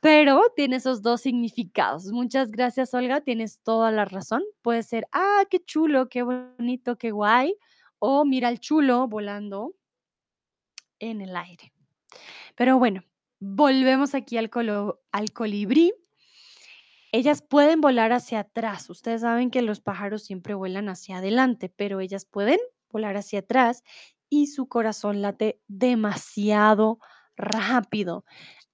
[0.00, 2.06] pero tiene esos dos significados.
[2.12, 4.42] Muchas gracias, Olga, tienes toda la razón.
[4.62, 7.54] Puede ser, ah, qué chulo, qué bonito, qué guay,
[7.98, 9.74] o mira el chulo volando
[11.00, 11.72] en el aire.
[12.54, 13.02] Pero bueno,
[13.40, 15.92] volvemos aquí al, colo- al colibrí.
[17.12, 18.90] Ellas pueden volar hacia atrás.
[18.90, 22.58] Ustedes saben que los pájaros siempre vuelan hacia adelante, pero ellas pueden
[22.90, 23.82] volar hacia atrás
[24.28, 26.98] y su corazón late demasiado
[27.36, 28.24] rápido.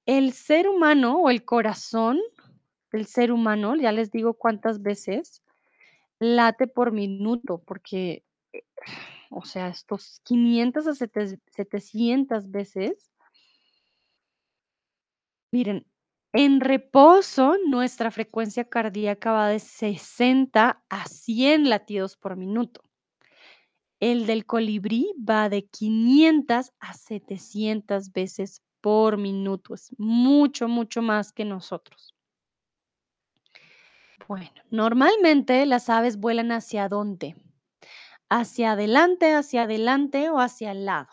[0.06, 2.18] El ser humano o el corazón
[2.92, 5.42] del ser humano, ya les digo cuántas veces,
[6.18, 8.62] late por minuto, porque, eh,
[9.30, 13.10] o sea, estos 500 a sete- 700 veces
[15.54, 15.86] Miren,
[16.32, 22.82] en reposo nuestra frecuencia cardíaca va de 60 a 100 latidos por minuto.
[24.00, 29.74] El del colibrí va de 500 a 700 veces por minuto.
[29.74, 32.16] Es mucho, mucho más que nosotros.
[34.26, 37.36] Bueno, normalmente las aves vuelan hacia dónde?
[38.28, 41.10] Hacia adelante, hacia adelante o hacia el lado.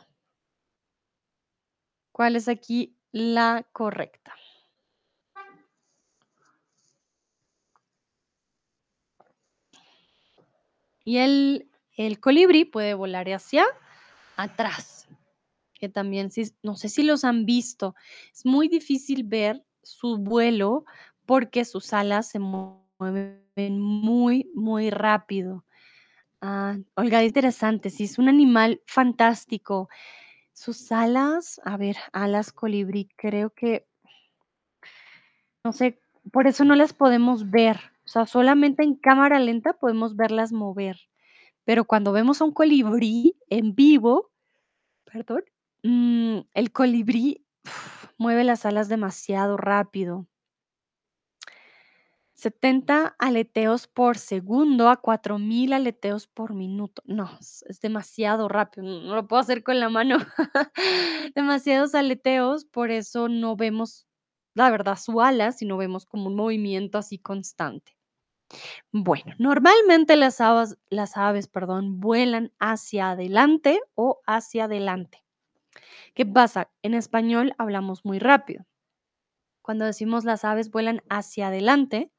[2.12, 4.36] ¿Cuál es aquí la correcta?
[11.04, 13.66] Y el, el colibrí puede volar hacia
[14.38, 15.08] atrás,
[15.74, 16.30] que también
[16.64, 17.96] no sé si los han visto,
[18.34, 20.86] es muy difícil ver su vuelo
[21.26, 25.66] porque sus alas se mueven muy, muy rápido.
[26.40, 29.90] Ah, Olga, interesante, sí, es un animal fantástico.
[30.54, 33.88] Sus alas, a ver, alas colibrí, creo que,
[35.64, 36.00] no sé,
[36.32, 37.78] por eso no las podemos ver.
[38.06, 41.00] O sea, solamente en cámara lenta podemos verlas mover.
[41.64, 44.32] Pero cuando vemos a un colibrí en vivo,
[45.06, 45.44] perdón,
[45.84, 47.46] mm, el colibrí
[48.18, 50.28] mueve las alas demasiado rápido.
[52.42, 57.04] 70 aleteos por segundo a 4000 aleteos por minuto.
[57.06, 58.88] No, es, demasiado rápido.
[58.88, 60.18] No, no lo puedo hacer con la mano.
[61.36, 64.08] Demasiados aleteos, por eso no vemos,
[64.56, 67.96] la verdad, su ala, sino vemos como un movimiento así constante.
[68.92, 75.24] Bueno, normalmente las aves, las aves, perdón, vuelan hacia adelante o hacia adelante.
[76.16, 76.72] ¿Qué pasa?
[76.82, 78.66] En español hablamos muy rápido.
[79.62, 82.12] Cuando decimos las aves vuelan hacia adelante,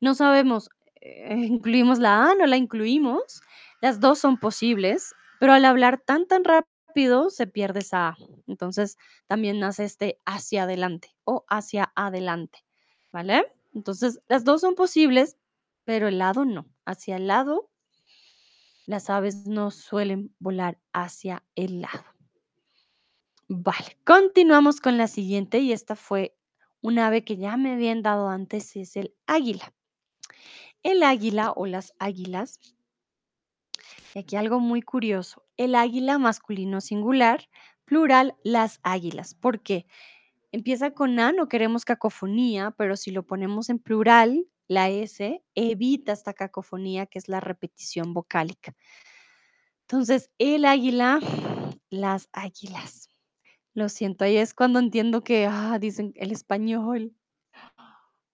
[0.00, 3.40] no sabemos, eh, incluimos la A, no la incluimos.
[3.80, 8.16] Las dos son posibles, pero al hablar tan, tan rápido se pierde esa A.
[8.46, 12.64] Entonces también nace este hacia adelante o hacia adelante,
[13.12, 13.52] ¿vale?
[13.74, 15.36] Entonces las dos son posibles,
[15.84, 16.66] pero el lado no.
[16.86, 17.70] Hacia el lado,
[18.86, 22.04] las aves no suelen volar hacia el lado.
[23.48, 26.36] Vale, continuamos con la siguiente y esta fue
[26.80, 29.72] un ave que ya me habían dado antes, es el águila.
[30.86, 32.60] El águila o las águilas,
[34.14, 37.48] y aquí algo muy curioso, El águila masculino singular,
[37.84, 39.34] plural, las águilas.
[39.34, 39.86] ¿Por qué?
[40.52, 46.12] Empieza con A, no queremos cacofonía, pero si lo ponemos en plural, la S evita
[46.12, 48.76] esta cacofonía que es la repetición vocálica.
[49.88, 51.18] Entonces, el águila,
[51.90, 53.08] las águilas.
[53.74, 57.12] Lo siento, ahí es cuando entiendo que ah, dicen el español.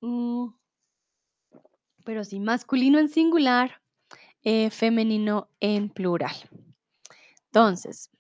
[0.03, 0.49] Mm,
[2.05, 3.83] pero sí, masculino en singular,
[4.43, 6.35] eh, femenino en plural.
[7.47, 8.11] Entonces,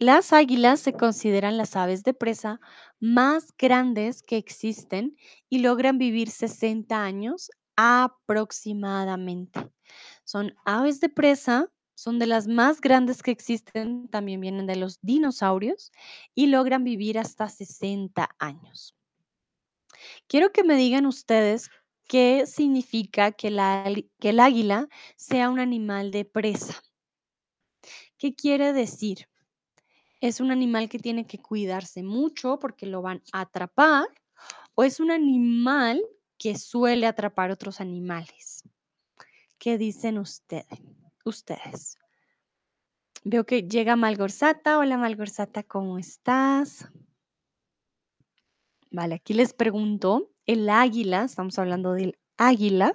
[0.00, 2.60] las águilas se consideran las aves de presa
[3.00, 5.16] más grandes que existen
[5.48, 9.70] y logran vivir 60 años aproximadamente.
[10.24, 14.98] Son aves de presa, son de las más grandes que existen, también vienen de los
[15.00, 15.92] dinosaurios
[16.34, 18.94] y logran vivir hasta 60 años.
[20.28, 21.70] Quiero que me digan ustedes
[22.06, 23.48] qué significa que,
[24.18, 26.82] que el águila sea un animal de presa.
[28.18, 29.28] ¿Qué quiere decir?
[30.20, 34.06] ¿Es un animal que tiene que cuidarse mucho porque lo van a atrapar?
[34.74, 36.02] ¿O es un animal
[36.38, 38.64] que suele atrapar otros animales?
[39.58, 40.80] ¿Qué dicen ustedes?
[41.24, 41.98] Ustedes.
[43.24, 44.78] Veo que llega Malgorzata.
[44.78, 46.88] Hola Malgorzata, ¿cómo estás?
[48.90, 52.92] Vale, aquí les pregunto, el águila, estamos hablando del águila,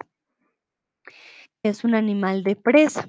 [1.64, 3.08] es un animal de presa.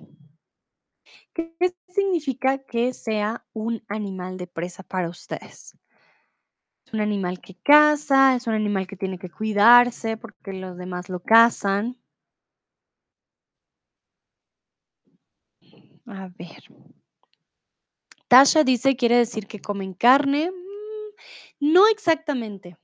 [1.35, 1.55] ¿Qué
[1.89, 5.77] significa que sea un animal de presa para ustedes?
[6.87, 11.09] Es un animal que caza, es un animal que tiene que cuidarse porque los demás
[11.09, 11.99] lo cazan.
[16.07, 16.63] A ver.
[18.29, 20.51] Tasha dice, quiere decir que comen carne.
[20.51, 22.77] Mm, No exactamente.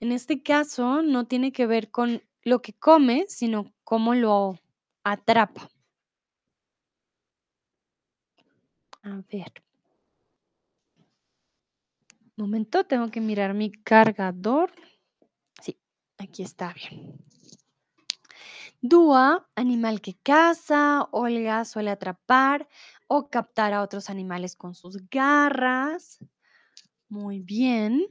[0.00, 4.58] En este caso, no tiene que ver con lo que come, sino cómo lo
[5.04, 5.68] atrapa.
[9.02, 9.52] A ver.
[12.36, 14.72] Momento, tengo que mirar mi cargador.
[15.60, 15.78] Sí,
[16.16, 17.18] aquí está bien.
[18.80, 21.08] Dúa, animal que caza.
[21.12, 22.66] Olga suele atrapar
[23.06, 26.18] o captar a otros animales con sus garras.
[27.10, 28.06] Muy bien.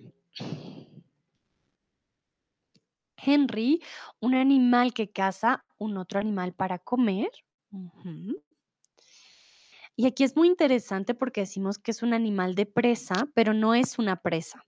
[3.24, 3.82] Henry,
[4.20, 7.30] un animal que caza un otro animal para comer.
[7.72, 8.42] Ujú.
[9.96, 13.74] Y aquí es muy interesante porque decimos que es un animal de presa, pero no
[13.74, 14.66] es una presa.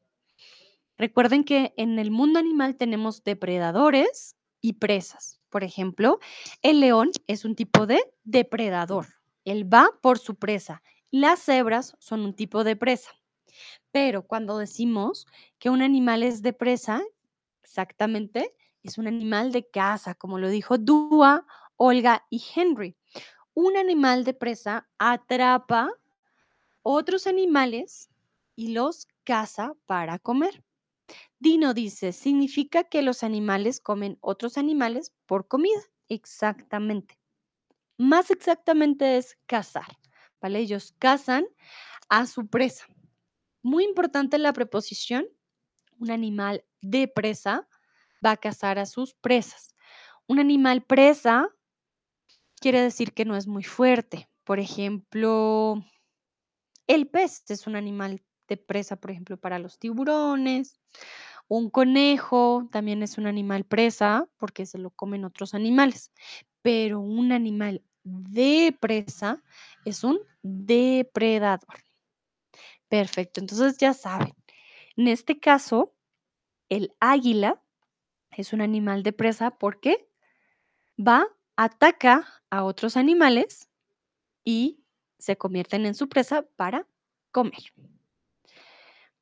[0.98, 5.40] Recuerden que en el mundo animal tenemos depredadores y presas.
[5.50, 6.20] Por ejemplo,
[6.62, 9.08] el león es un tipo de depredador.
[9.46, 10.84] Él va por su presa.
[11.10, 13.12] Las cebras son un tipo de presa.
[13.92, 15.28] Pero cuando decimos
[15.60, 17.02] que un animal es de presa,
[17.64, 21.46] exactamente, es un animal de caza, como lo dijo Dua,
[21.78, 22.98] Olga y Henry.
[23.54, 25.90] Un animal de presa atrapa
[26.84, 28.10] otros animales
[28.56, 30.64] y los caza para comer.
[31.40, 35.82] Dino dice, significa que los animales comen otros animales por comida.
[36.10, 37.20] Exactamente.
[37.98, 39.98] Más exactamente es cazar,
[40.42, 40.60] ¿vale?
[40.60, 41.46] Ellos cazan
[42.10, 42.86] a su presa.
[43.64, 45.28] Muy importante la preposición,
[46.00, 47.68] un animal de presa
[48.26, 49.76] va a cazar a sus presas.
[50.28, 51.50] Un animal presa
[52.60, 54.30] quiere decir que no es muy fuerte.
[54.44, 55.84] Por ejemplo,
[56.88, 60.80] el pez es un animal de presa, por ejemplo, para los tiburones.
[61.48, 66.12] Un conejo también es un animal presa porque se lo comen otros animales.
[66.62, 69.42] Pero un animal de presa
[69.86, 71.84] es un depredador.
[72.90, 74.34] Perfecto, entonces ya saben.
[74.98, 75.96] En este caso,
[76.72, 77.62] el águila
[78.32, 80.08] es un animal de presa porque
[80.98, 83.70] va, ataca a otros animales
[84.46, 84.80] y
[85.20, 86.88] se convierten en su presa para
[87.32, 87.74] comer.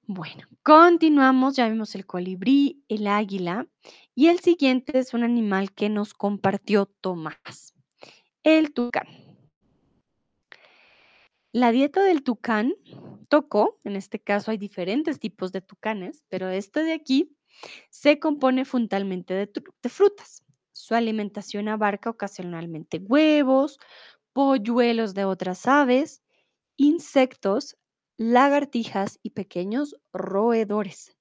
[0.03, 3.67] Bueno, continuamos, ya vimos el colibrí, el águila
[4.13, 7.73] y el siguiente es un animal que nos compartió Tomás,
[8.43, 9.07] el tucán.
[11.51, 12.75] La dieta del tucán
[13.27, 17.35] tocó, en este caso hay diferentes tipos de tucanes, pero este de aquí
[17.89, 19.51] se compone fundamentalmente de,
[19.81, 20.43] de frutas.
[20.71, 23.79] Su alimentación abarca ocasionalmente huevos,
[24.33, 26.21] polluelos de otras aves,
[26.77, 27.77] insectos,
[28.17, 31.15] lagartijas y pequeños roedores.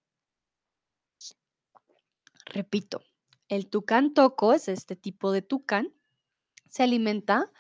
[2.47, 3.03] Repito,
[3.49, 5.93] el tucán toco es este tipo de tucán.
[6.68, 7.51] Se alimenta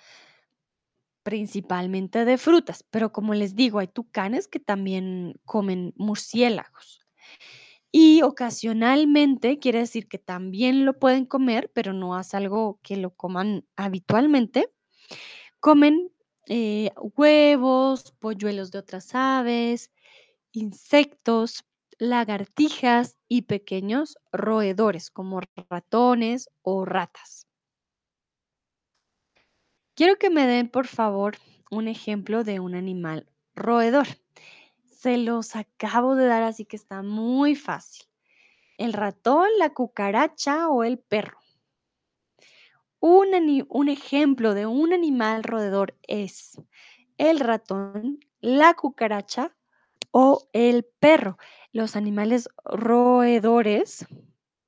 [1.22, 7.00] principalmente de frutas, pero como les digo, hay tucanes que también comen murciélagos.
[7.90, 13.14] Y ocasionalmente quiere decir que también lo pueden comer, pero no es algo que lo
[13.14, 14.72] coman habitualmente.
[15.60, 16.12] Comen
[16.48, 19.90] eh, huevos, polluelos de otras aves,
[20.52, 21.64] insectos,
[21.98, 27.46] lagartijas y pequeños roedores como ratones o ratas.
[29.94, 31.36] Quiero que me den, por favor,
[31.70, 34.06] un ejemplo de un animal roedor.
[34.98, 38.04] Se los acabo de dar, así que está muy fácil.
[38.78, 41.38] El ratón, la cucaracha o el perro.
[42.98, 43.28] Un,
[43.68, 46.60] un ejemplo de un animal roedor es
[47.16, 49.56] el ratón, la cucaracha
[50.10, 51.38] o el perro.
[51.70, 54.04] Los animales roedores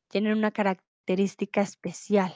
[0.07, 2.33] tienen una característica especial.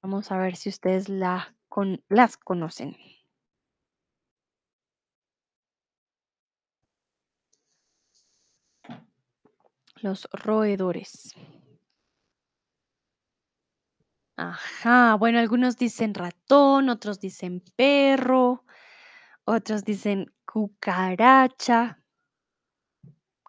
[0.00, 2.96] Vamos a ver si ustedes la con- las conocen.
[10.02, 11.32] Los roedores.
[14.36, 18.64] Ajá, bueno, algunos dicen ratón, otros dicen perro,
[19.44, 22.02] otros dicen cucaracha.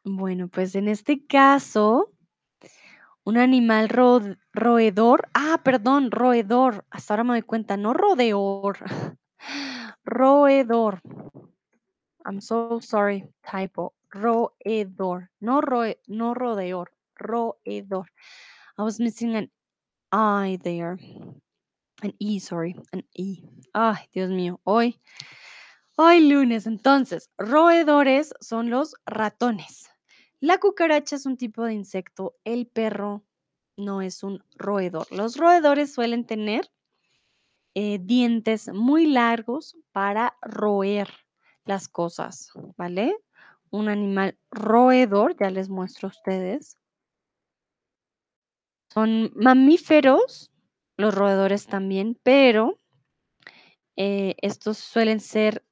[0.03, 2.11] Bueno, pues en este caso,
[3.23, 8.77] un animal ro- roedor, ah, perdón, roedor, hasta ahora me doy cuenta, no rodeor,
[10.05, 11.01] roedor.
[12.25, 13.93] I'm so sorry, typo.
[14.11, 18.05] Roedor, no roe, no rodeor, roedor.
[18.77, 19.51] I was missing an
[20.11, 20.97] I there.
[22.03, 23.43] An E, sorry, an E.
[23.73, 24.99] Ay, Dios mío, hoy,
[25.95, 26.67] hoy lunes.
[26.67, 29.89] Entonces, roedores son los ratones.
[30.39, 32.35] La cucaracha es un tipo de insecto.
[32.43, 33.23] El perro
[33.77, 35.07] no es un roedor.
[35.11, 36.71] Los roedores suelen tener
[37.75, 41.09] eh, dientes muy largos para roer
[41.65, 43.15] las cosas, ¿vale?
[43.71, 46.77] Un animal roedor, ya les muestro a ustedes.
[48.93, 50.51] Son mamíferos,
[50.97, 52.77] los roedores también, pero
[53.95, 55.63] eh, estos suelen ser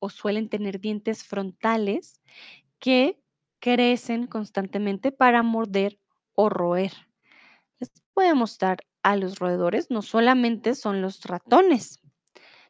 [0.00, 2.20] o suelen tener dientes frontales
[2.78, 3.20] que
[3.60, 6.00] crecen constantemente para morder
[6.34, 6.92] o roer.
[7.80, 12.00] Les a mostrar a los roedores, no solamente son los ratones,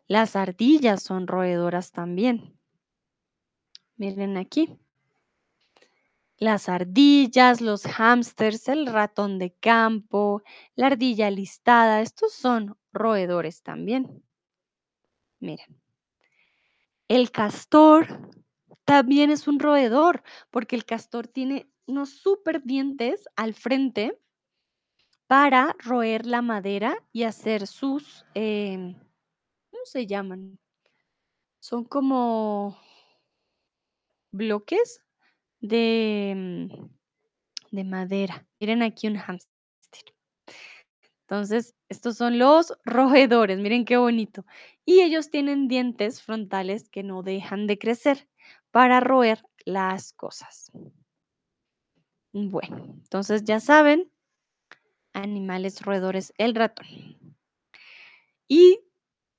[0.09, 2.58] las ardillas son roedoras también.
[3.99, 4.79] Miren aquí.
[6.41, 10.43] Las ardillas, los hámsters, el ratón de campo,
[10.77, 14.23] la ardilla listada, estos son roedores también.
[15.41, 15.79] Miren.
[17.09, 18.07] El castor
[18.85, 24.19] también es un roedor, porque el castor tiene unos super dientes al frente
[25.29, 28.95] para roer la madera y hacer sus, em,
[29.71, 30.59] ¿cómo se llaman?
[31.63, 32.79] Son como
[34.39, 35.03] bloques
[35.61, 36.89] de, mm,
[37.73, 38.47] de madera.
[38.61, 39.53] Miren aquí un hámster.
[41.29, 44.47] Entonces, estos son los roedores, miren qué bonito.
[44.87, 48.27] Y ellos tienen dientes frontales que no dejan de crecer
[48.71, 50.73] para roer las cosas.
[52.33, 54.11] Bueno, entonces ya saben,
[55.13, 56.87] animales roedores, el ratón.
[58.49, 58.81] Y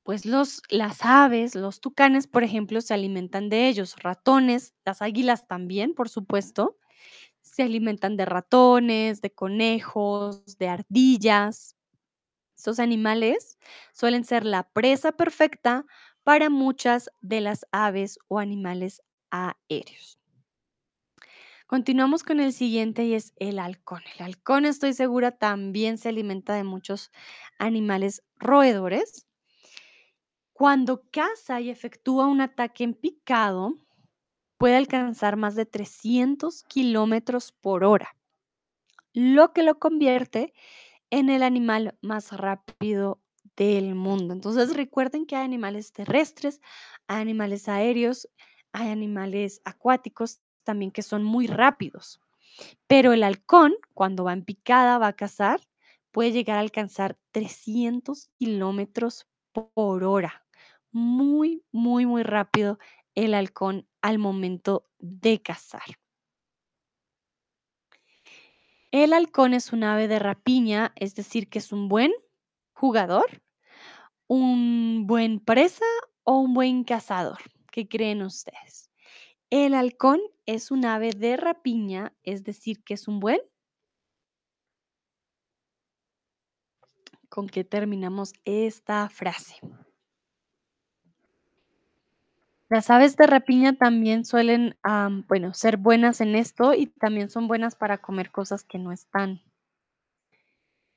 [0.09, 3.95] pues los, las aves, los tucanes, por ejemplo, se alimentan de ellos.
[4.01, 6.79] Ratones, las águilas también, por supuesto,
[7.41, 11.75] se alimentan de ratones, de conejos, de ardillas.
[12.57, 13.59] Estos animales
[13.93, 15.85] suelen ser la presa perfecta
[16.23, 20.17] para muchas de las aves o animales aéreos.
[21.67, 24.01] Continuamos con el siguiente y es el halcón.
[24.17, 27.11] El halcón, estoy segura, también se alimenta de muchos
[27.59, 29.28] animales roedores.
[30.59, 33.75] Cuando caza y efectúa un ataque en picado,
[34.57, 38.17] puede alcanzar más de 300 kilómetros por hora,
[39.13, 40.53] lo que lo convierte
[41.11, 43.21] en el animal más rápido
[43.55, 44.33] del mundo.
[44.33, 46.59] Entonces recuerden que hay animales terrestres,
[47.07, 48.27] hay animales aéreos,
[48.73, 52.19] hay animales acuáticos también que son muy rápidos.
[52.85, 55.61] Pero el halcón, cuando va en picada, va a cazar,
[56.11, 60.45] puede llegar a alcanzar 300 kilómetros por hora.
[60.91, 62.79] Muy, muy, muy rápido
[63.15, 65.83] el halcón al momento de cazar.
[68.91, 72.11] El halcón es un ave de rapiña, es decir, que es un buen
[72.73, 73.43] jugador,
[74.27, 75.85] un buen presa
[76.23, 77.39] o un buen cazador.
[77.71, 78.89] ¿Qué creen ustedes?
[79.51, 83.39] El halcón es un ave de rapiña, es decir, que es un buen
[87.29, 89.59] ¿Con qué terminamos esta frase?
[92.69, 94.77] Las aves de rapiña también suelen,
[95.27, 99.41] bueno, ser buenas en esto y también son buenas para comer cosas que no están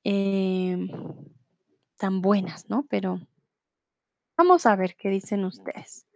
[0.05, 0.89] em,
[1.97, 2.87] tan buenas, ¿no?
[2.91, 3.21] Pero
[4.37, 6.07] Vamos a ver qué dicen ustedes.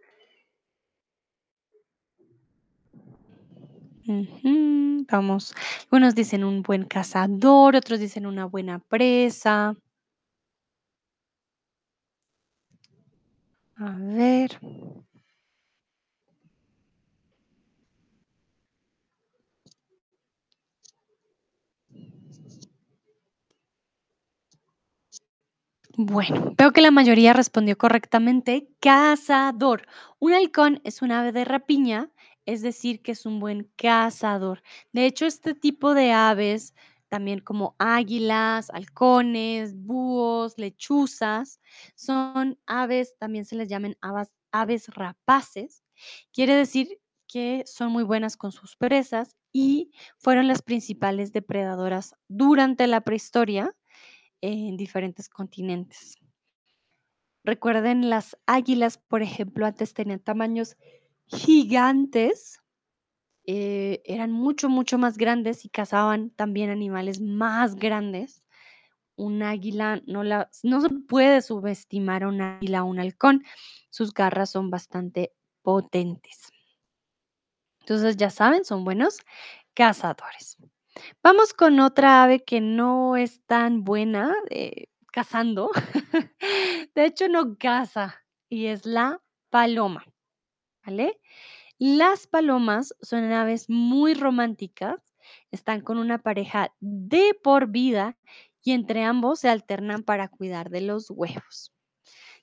[5.09, 5.53] Vamos.
[5.91, 9.75] Unos dicen un buen cazador, otros dicen una buena presa.
[13.79, 14.51] A ver.
[25.99, 28.69] Bueno, veo que la mayoría respondió correctamente.
[28.79, 29.87] Cazador.
[30.19, 32.11] Un halcón es un ave de rapiña,
[32.45, 34.61] es decir, que es un buen cazador.
[34.93, 36.75] De hecho, este tipo de aves,
[37.09, 41.59] también como águilas, halcones, búhos, lechuzas,
[41.95, 45.83] son aves, también se les llaman aves, aves rapaces.
[46.31, 52.85] Quiere decir que son muy buenas con sus presas y fueron las principales depredadoras durante
[52.85, 53.75] la prehistoria
[54.41, 56.15] en diferentes continentes.
[57.43, 60.75] Recuerden, las águilas, por ejemplo, antes tenían tamaños
[61.27, 62.59] gigantes,
[63.45, 68.43] eh, eran mucho, mucho más grandes y cazaban también animales más grandes.
[69.15, 73.43] Un águila no, la, no se puede subestimar a un águila o un halcón.
[73.89, 76.51] Sus garras son bastante potentes.
[77.79, 79.19] Entonces, ya saben, son buenos
[79.73, 80.56] cazadores.
[81.23, 85.71] Vamos con otra ave que no es tan buena eh, cazando.
[86.95, 90.05] De hecho, no caza y es la paloma,
[90.85, 91.19] ¿vale?
[91.79, 95.15] Las palomas son aves muy románticas,
[95.51, 98.17] están con una pareja de por vida
[98.63, 101.73] y entre ambos se alternan para cuidar de los huevos.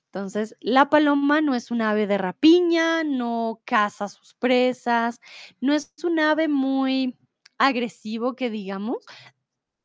[0.05, 5.19] Entonces, la paloma no es un ave de rapiña, no caza sus presas,
[5.59, 7.17] no es un ave muy
[7.57, 9.05] agresivo que digamos,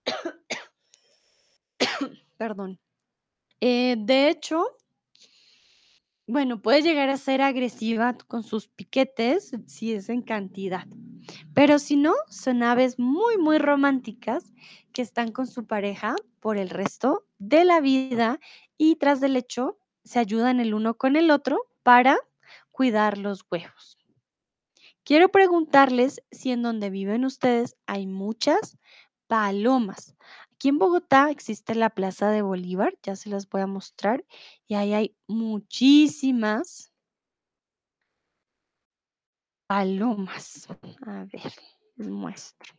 [2.36, 2.78] perdón.
[3.60, 4.66] Eh, de hecho,
[6.26, 10.86] bueno, puede llegar a ser agresiva con sus piquetes si es en cantidad,
[11.54, 14.52] pero si no, son aves muy, muy románticas
[14.92, 18.38] que están con su pareja por el resto de la vida
[18.78, 22.16] y tras del hecho se ayudan el uno con el otro para
[22.70, 23.99] cuidar los huevos.
[25.10, 28.78] Quiero preguntarles si en donde viven ustedes hay muchas
[29.26, 30.14] palomas.
[30.52, 34.24] Aquí en Bogotá existe la Plaza de Bolívar, ya se las voy a mostrar,
[34.68, 36.92] y ahí hay muchísimas
[39.66, 40.68] palomas.
[41.04, 41.54] A ver,
[41.96, 42.72] les muestro.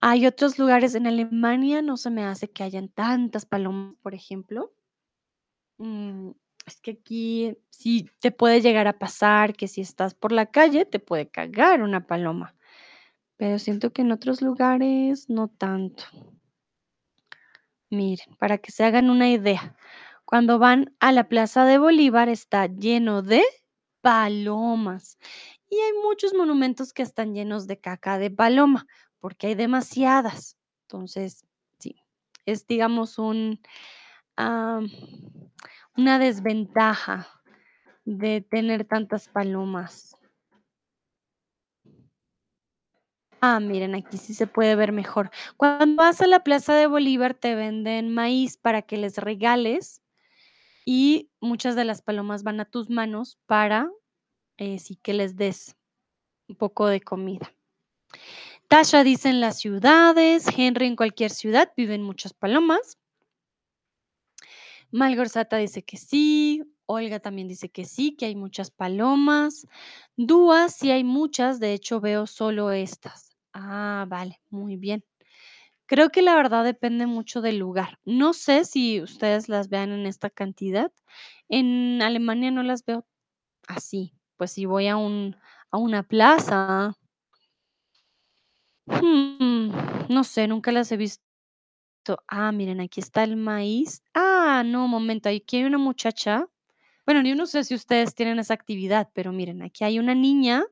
[0.00, 4.74] Hay otros lugares en Alemania, no se me hace que hayan tantas palomas, por ejemplo.
[6.68, 10.84] Es que aquí sí te puede llegar a pasar que si estás por la calle
[10.84, 12.54] te puede cagar una paloma,
[13.38, 16.04] pero siento que en otros lugares no tanto.
[17.88, 19.74] Miren, para que se hagan una idea,
[20.26, 23.42] cuando van a la Plaza de Bolívar está lleno de
[24.02, 25.16] palomas
[25.70, 28.86] y hay muchos monumentos que están llenos de caca de paloma,
[29.20, 30.58] porque hay demasiadas.
[30.82, 31.46] Entonces,
[31.78, 31.96] sí,
[32.44, 33.58] es digamos un,
[35.98, 37.28] una desventaja
[38.04, 40.16] de tener tantas palomas.
[43.40, 45.30] Ah, miren, aquí sí se puede ver mejor.
[45.56, 50.00] Cuando vas a la Plaza de Bolívar te venden maíz para que les regales
[50.84, 53.90] y muchas de las palomas van a tus manos para
[54.56, 55.76] eh, sí que les des
[56.48, 57.52] un poco de comida.
[58.68, 62.98] Tasha dice en las ciudades, Henry en cualquier ciudad viven muchas palomas.
[64.90, 69.66] Malgorzata dice que sí, Olga también dice que sí, que hay muchas palomas.
[70.16, 73.36] Dúa, sí hay muchas, de hecho veo solo estas.
[73.52, 75.04] Ah, vale, muy bien.
[75.86, 77.98] Creo que la verdad depende mucho del lugar.
[78.04, 80.92] No sé si ustedes las vean en esta cantidad.
[81.48, 83.06] En Alemania no las veo
[83.68, 84.14] así.
[84.36, 85.36] Pues si voy a un,
[85.70, 86.94] a una plaza,
[88.86, 89.68] hmm,
[90.08, 91.22] no sé, nunca las he visto.
[92.28, 94.02] Ah, miren, aquí está el maíz.
[94.14, 96.48] Ah, no, momento, aquí hay una muchacha.
[97.06, 100.64] Bueno, yo no sé si ustedes tienen esa actividad, pero miren, aquí hay una niña.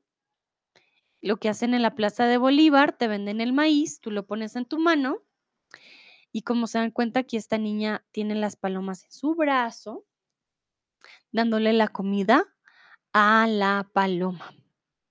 [1.20, 4.54] Lo que hacen en la Plaza de Bolívar, te venden el maíz, tú lo pones
[4.56, 5.22] en tu mano
[6.36, 10.04] y como se dan cuenta, aquí esta niña tiene las palomas en su brazo,
[11.32, 12.44] dándole la comida
[13.14, 14.54] a la paloma.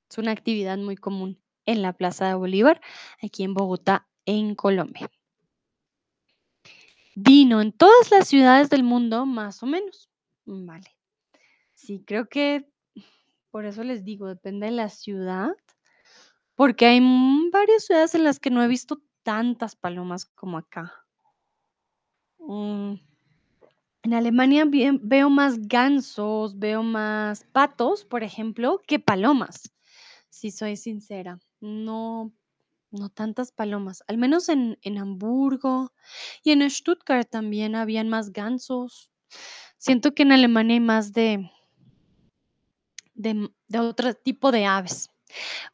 [0.07, 2.79] Es una actividad muy común en la Plaza de Bolívar,
[3.23, 5.09] aquí en Bogotá, en Colombia.
[7.15, 10.09] Dino, en todas las ciudades del mundo, más o menos.
[10.45, 10.95] Vale.
[11.73, 12.69] Sí, creo que
[13.51, 15.51] por eso les digo, depende de la ciudad,
[16.55, 16.99] porque hay
[17.51, 20.93] varias ciudades en las que no he visto tantas palomas como acá.
[22.39, 22.95] Mm,
[24.03, 24.65] En Alemania
[25.01, 29.73] veo más gansos, veo más patos, por ejemplo, que palomas,
[30.29, 31.39] si soy sincera.
[31.59, 32.31] No,
[32.95, 35.93] no tantas palomas, al menos en en Hamburgo
[36.43, 39.11] y en Stuttgart también habían más gansos.
[39.77, 41.51] Siento que en Alemania hay más de
[43.13, 45.09] de de otro tipo de aves.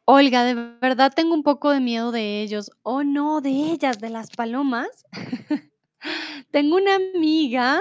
[0.04, 2.70] Oiga, de verdad tengo un poco de miedo de ellos.
[2.82, 4.88] Oh, no, de ellas, de las palomas.
[6.50, 7.80] Tengo una amiga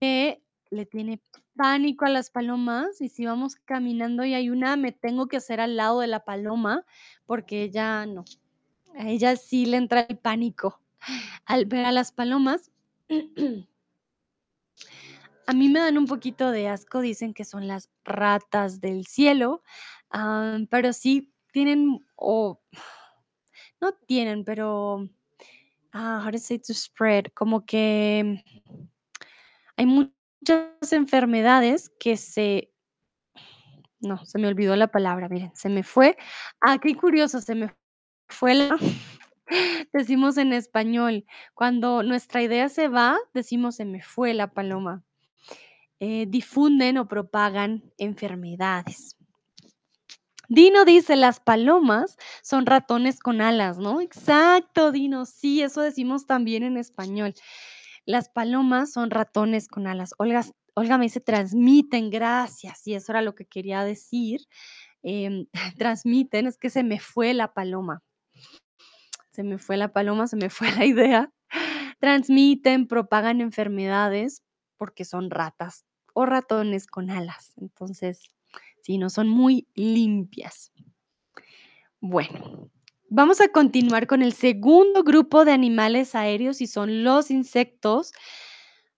[0.00, 1.20] que le tiene
[1.60, 5.60] pánico a las palomas, y si vamos caminando y hay una, me tengo que hacer
[5.60, 6.86] al lado de la paloma,
[7.26, 8.24] porque ella no,
[8.94, 10.80] a ella sí le entra el pánico
[11.44, 12.70] al ver a las palomas.
[15.46, 19.62] A mí me dan un poquito de asco, dicen que son las ratas del cielo,
[20.08, 22.58] am, pero sí tienen o
[23.82, 25.08] no tienen, pero,
[25.92, 28.42] ah, how to say to spread, como que
[29.76, 29.86] hay
[30.40, 32.70] muchas enfermedades que se
[34.00, 36.16] no, se me olvidó la palabra, miren, se me fue.
[36.60, 37.70] Ah, qué curioso, se me
[38.28, 38.78] fue la
[39.92, 45.04] decimos en español, cuando nuestra idea se va, decimos: "Se me fue la paloma".
[46.00, 49.16] Eh, difunden o propagan enfermedades.
[50.48, 54.00] Dino dice: "Las palomas son ratones con alas", ¿no?
[54.00, 57.34] Exacto, Dino, sí, eso decimos también en español.
[58.06, 60.14] Las palomas son ratones con alas.
[60.18, 64.40] Olgas Olga me dice: "Transmiten", gracias, y eso era lo que quería decir,
[65.02, 65.46] em,
[65.78, 68.02] transmiten, es que se me fue la paloma.
[69.32, 71.32] Se me fue la paloma, se me fue la idea.
[72.00, 74.42] Transmiten, propagan enfermedades
[74.76, 75.84] porque son ratas
[76.14, 77.52] o ratones con alas.
[77.58, 78.22] Entonces,
[78.82, 80.72] sí, no son muy limpias.
[82.00, 82.70] Bueno,
[83.10, 88.12] vamos a continuar con el segundo grupo de animales aéreos y son los insectos.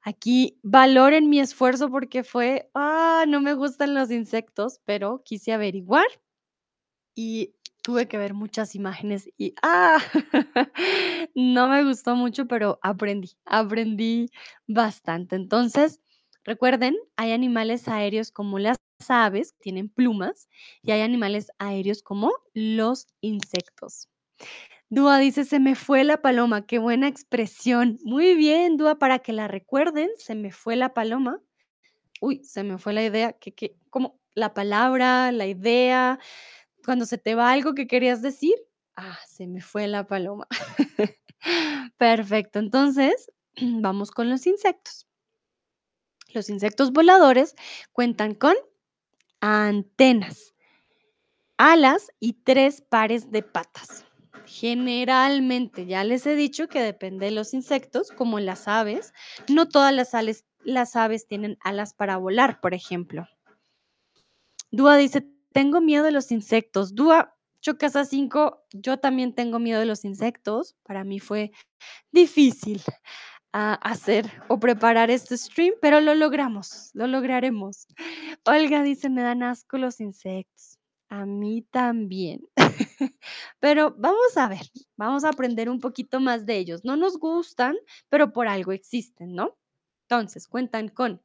[0.03, 6.07] Aquí valoren mi esfuerzo porque fue, ah, no me gustan los insectos, pero quise averiguar
[7.15, 9.99] y tuve que ver muchas imágenes y, ah,
[11.35, 14.31] no me gustó mucho, pero aprendí, aprendí
[14.67, 15.37] bastante.
[15.37, 16.01] Entonces,
[16.45, 18.79] recuerden, hay animales aéreos como las
[19.09, 20.49] aves, tienen plumas,
[20.83, 24.09] y hay animales aéreos como los insectos.
[24.91, 27.99] Dúa dice: "Se me fue la paloma", qué buena expresión.
[28.05, 31.41] Muy bien, Dúa, para que la recuerden, se me fue la paloma.
[32.21, 34.21] Uy, se me fue la idea, que que ¿cómo?
[34.35, 36.19] La palabra, la idea,
[36.85, 38.55] cuando se te va algo que querías decir,
[38.97, 40.47] ah, se me fue la paloma.
[41.99, 43.33] Perfecto, entonces,
[43.63, 45.07] vamos con los insectos.
[46.35, 47.55] Los insectos voladores
[47.93, 48.55] cuentan con
[49.41, 50.55] antenas,
[51.59, 54.05] alas y 3 pares de patas.
[54.47, 59.13] Generalmente, ya les he dicho que depende de los insectos, como las aves,
[59.49, 60.11] no todas las
[60.65, 63.27] las aves tienen alas para volar, por ejemplo.
[64.73, 66.95] Dúa dice: "Tengo miedo de los insectos".
[66.95, 70.75] Dúa, Chocasa 5, yo también tengo miedo de los insectos.
[70.83, 71.53] Para mí fue
[72.13, 72.83] difícil,
[73.53, 77.87] ah, hacer o preparar este stream, pero lo logramos, lo lograremos.
[78.47, 80.79] Olga dice: "Me dan asco los insectos".
[81.11, 82.41] A mí también.
[83.61, 84.63] Pero vamos a ver,
[84.97, 86.85] vamos a aprender un poquito más de ellos.
[86.85, 87.77] No nos gustan,
[88.09, 89.59] pero por algo existen, ¿no?
[90.09, 91.23] Entonces, cuentan con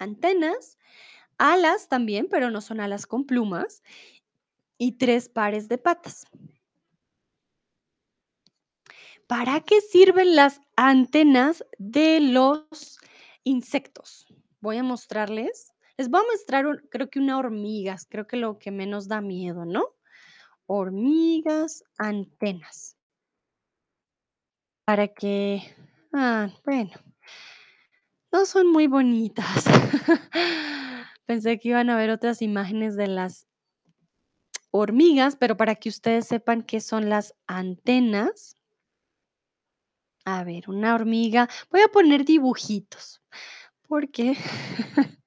[0.00, 0.78] antenas,
[1.38, 3.82] alas también, pero no son alas con plumas,
[4.78, 6.26] y 3 pares de patas.
[9.26, 12.98] ¿Para qué sirven las antenas de los
[13.42, 14.26] insectos?
[14.60, 15.72] Voy a mostrarles.
[15.96, 19.64] Les voy a mostrar creo que una hormigas, creo que lo que menos da miedo,
[19.64, 19.84] ¿no?
[20.66, 22.96] Hormigas, antenas.
[24.84, 25.62] Para que
[26.12, 26.92] ah, bueno.
[28.32, 29.64] No son muy bonitas.
[31.26, 33.48] Pensé que iban a haber otras imágenes de las
[34.70, 38.55] hormigas, pero para que ustedes sepan qué son las antenas.
[40.28, 41.48] A ver, una hormiga.
[41.70, 43.22] Voy a poner dibujitos,
[43.86, 44.34] porque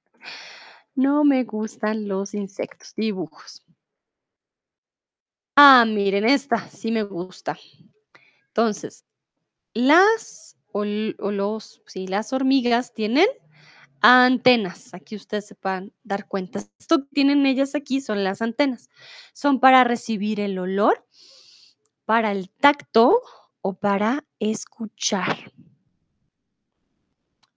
[0.94, 2.92] no me gustan los insectos.
[2.94, 3.64] Dibujos.
[5.56, 7.58] Ah, miren, esta sí me gusta.
[8.48, 9.06] Entonces,
[9.72, 13.26] las o los sí, las hormigas tienen
[14.02, 14.92] antenas.
[14.92, 16.60] Aquí ustedes se puedan dar cuenta.
[16.78, 18.90] Esto que tienen ellas aquí son las antenas.
[19.32, 21.06] Son para recibir el olor,
[22.04, 23.22] para el tacto
[23.62, 25.52] o para escuchar.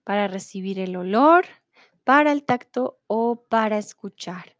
[0.04, 1.46] Para recibir el olor,
[2.04, 4.56] para el tacto o para escuchar.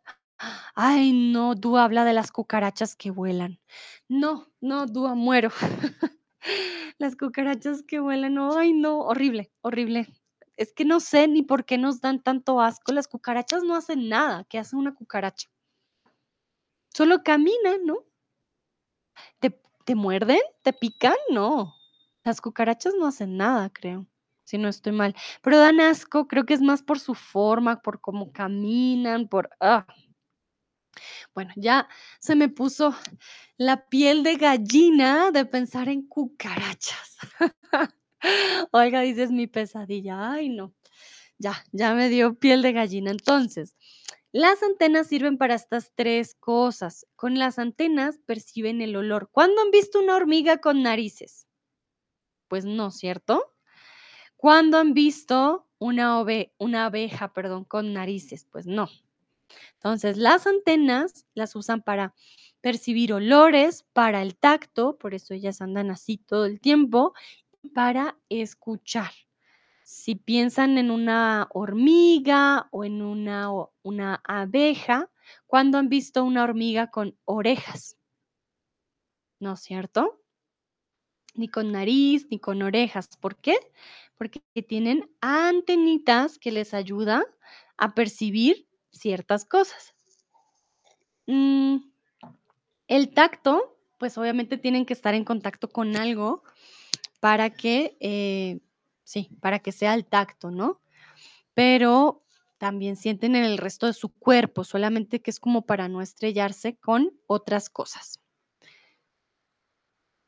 [0.75, 3.61] Ay, no, Dúa habla de las cucarachas que vuelan.
[4.09, 5.51] No, no, Dúa, muero.
[6.99, 10.09] Las cucarachas que vuelan, ay, no, horrible, horrible.
[10.57, 12.93] Es que no sé ni por qué nos dan tanto asco.
[12.93, 14.45] Las cucarachas no hacen nada.
[14.45, 15.49] ¿Qué hace una cucaracha?
[16.95, 18.05] Solo caminan, ¿no?
[19.41, 19.51] ¿Te
[19.87, 20.41] te muerden?
[20.62, 21.14] ¿Te pican?
[21.30, 21.74] No.
[22.24, 24.07] Las cucarachas no hacen nada, creo,
[24.45, 25.14] si no estoy mal.
[25.43, 29.87] Pero dan asco, creo que es más por su forma, por cómo caminan, por ah.
[31.35, 31.89] Bueno, ya
[32.20, 32.95] se me puso
[33.57, 37.16] la piel de gallina de pensar en cucarachas.
[38.72, 40.32] Olga dice: "Es mi pesadilla".
[40.32, 40.74] Ay, no.
[41.39, 43.11] Ya, ya me dio piel de gallina.
[43.12, 43.76] Entonces,
[44.35, 47.07] las antenas sirven para estas 3 cosas.
[47.14, 49.30] Con las antenas perciben el olor.
[49.30, 51.47] ¿Cuándo han visto una hormiga con narices?
[52.51, 53.53] Pues no, ¿cierto?
[54.37, 58.47] ¿Cuándo han visto una ove una abeja, perdón, con narices?
[58.51, 58.89] Pues no.
[59.74, 62.14] Entonces, las antenas las usan para
[62.61, 67.14] percibir olores, para el tacto, por eso ellas andan así todo el tiempo,
[67.62, 69.12] y para escuchar.
[69.97, 73.49] Si piensan en una hormiga o en una
[73.85, 75.09] una abeja,
[75.47, 77.97] ¿cuándo han visto una hormiga con orejas?
[79.41, 80.21] ¿No es cierto?
[81.35, 83.57] Ni con nariz, ni con orejas, ¿por qué?
[84.17, 87.25] Porque tienen antenitas que les ayuda
[87.77, 89.95] a percibir ciertas cosas.
[91.27, 91.77] Mm,
[92.89, 96.43] el tacto, pues, obviamente tienen que estar en contacto con algo
[97.21, 98.61] para que, eh,
[99.05, 100.81] sí, para que sea el tacto, ¿no?
[101.55, 102.25] Pero
[102.59, 106.77] también sienten en el resto de su cuerpo, solamente que es como para no estrellarse
[106.77, 108.21] con otras cosas.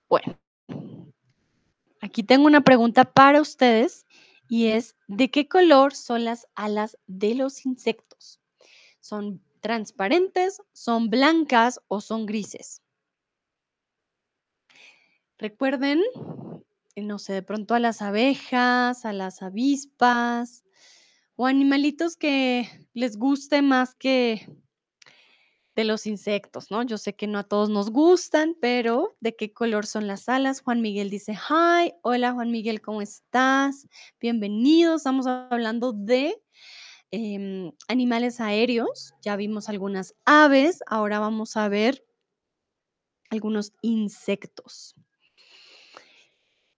[0.09, 0.39] Bueno.
[2.01, 4.07] Aquí tengo una pregunta para ustedes,
[4.49, 8.41] y es, ¿de qué color son las alas de los insectos?
[9.01, 12.83] ¿Son transparentes, son blancas o son grises?
[15.39, 16.01] Recuerden,
[17.03, 20.65] no sé, de pronto a las abejas, a las avispas
[21.37, 24.47] o animalitos que les guste más que
[25.77, 26.83] de los insectos, ¿no?
[26.85, 30.63] Yo sé que no a todos nos gustan, pero ¿de qué color son las alas?
[30.63, 33.87] Juan Miguel dice: "Hi, hola Juan Miguel, ¿cómo estás?
[34.19, 34.97] Bienvenido".
[34.97, 36.35] Estamos hablando de,
[37.11, 42.05] em, animales aéreos, ya vimos algunas aves, ahora vamos a ver
[43.31, 44.95] algunos insectos.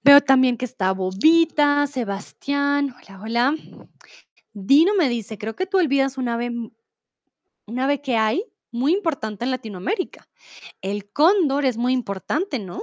[0.09, 3.55] Veo también que está Bobita, Sebastián, hola, hola.
[4.55, 6.51] Dino me dice: "Creo que tú olvidas un ave
[7.67, 10.27] un ave que hay muy importante en Latinoamérica.
[10.81, 12.81] El cóndor es muy importante, ¿no?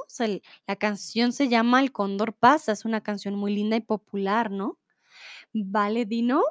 [0.67, 4.77] La canción se llama El cóndor pasa, es una canción muy linda y popular, ¿no?
[5.51, 6.43] Vale, Dino.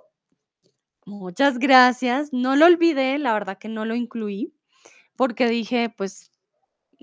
[1.07, 2.33] Muchas gracias.
[2.33, 4.53] No lo olvidé, la verdad que no lo incluí,
[5.15, 6.33] porque dije, pues,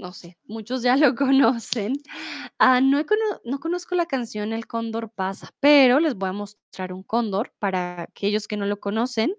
[0.01, 1.93] no sé, muchos ya lo conocen.
[2.59, 3.01] Ah, no
[3.45, 8.01] no conozco la canción El cóndor pasa, pero les voy a mostrar un cóndor para
[8.03, 9.35] aquellos que no lo conocen.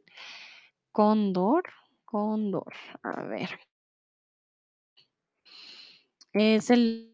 [0.92, 1.64] Cóndor,
[2.04, 3.50] cóndor, a ver.
[6.32, 7.12] Es el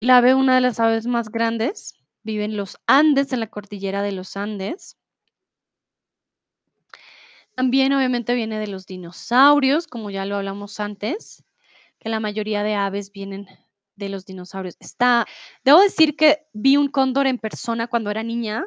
[0.00, 4.00] el ave, una de las aves más grandes, vive en los Andes, en la cordillera
[4.02, 4.96] de los Andes.
[7.56, 11.42] También, obviamente, viene de los dinosaurios, como ya lo hablamos antes,
[12.00, 13.46] que la mayoría de aves vienen
[13.96, 14.76] de los dinosaurios.
[14.80, 15.26] Está
[15.64, 18.66] debo decir que vi un cóndor en persona cuando era niña.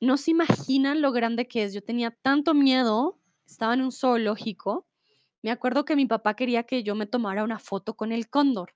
[0.00, 1.74] No se imaginan lo grande que es.
[1.74, 4.86] Yo tenía tanto miedo, estaba en un zoológico.
[5.42, 8.72] Me acuerdo que mi papá quería que yo me tomara una foto con el cóndor.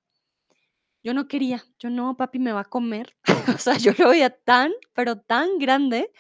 [1.04, 3.16] Yo no quería, yo: "No, papi me va a comer".
[3.58, 6.10] O sea, yo lo veía tan, pero tan grande.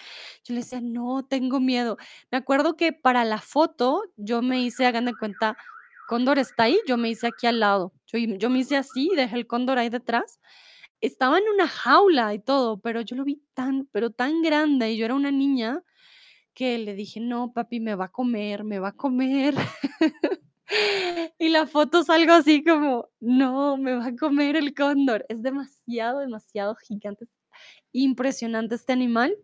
[0.44, 1.96] Yo le decía: "No, tengo miedo".
[2.30, 5.56] Me acuerdo que para la foto yo me hice, hagan de cuenta,
[6.10, 6.76] ¿cóndor está ahí?
[6.88, 7.92] Yo me hice aquí al lado.
[8.08, 10.40] Yo y me hice así, dejé el cóndor ahí detrás.
[11.00, 14.98] Estaba en una jaula y todo, pero yo lo vi tan, pero tan grande, y
[14.98, 15.82] yo era una niña,
[16.54, 19.54] que le dije: "No, papi me va a comer, me va a comer".
[21.38, 25.26] Y la foto salgo así como: "No, me va a comer el cóndor".
[25.28, 27.26] Es demasiado, demasiado gigante.
[27.92, 29.36] Impresionante este animal,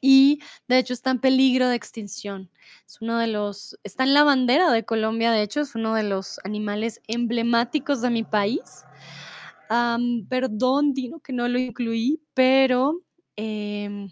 [0.00, 2.50] y de hecho está en peligro de extinción.
[2.86, 6.02] Es uno de los está en la bandera de Colombia, de hecho, es uno de
[6.04, 8.84] los animales emblemáticos de mi país.
[10.28, 13.02] Perdón, Dino, que no lo incluí, pero,
[13.36, 14.10] em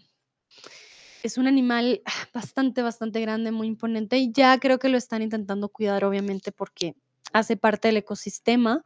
[1.23, 2.01] es un animal
[2.33, 6.95] bastante, bastante grande, muy imponente, y ya creo que lo están intentando cuidar, obviamente, porque
[7.33, 8.83] hace parte del ecosistema.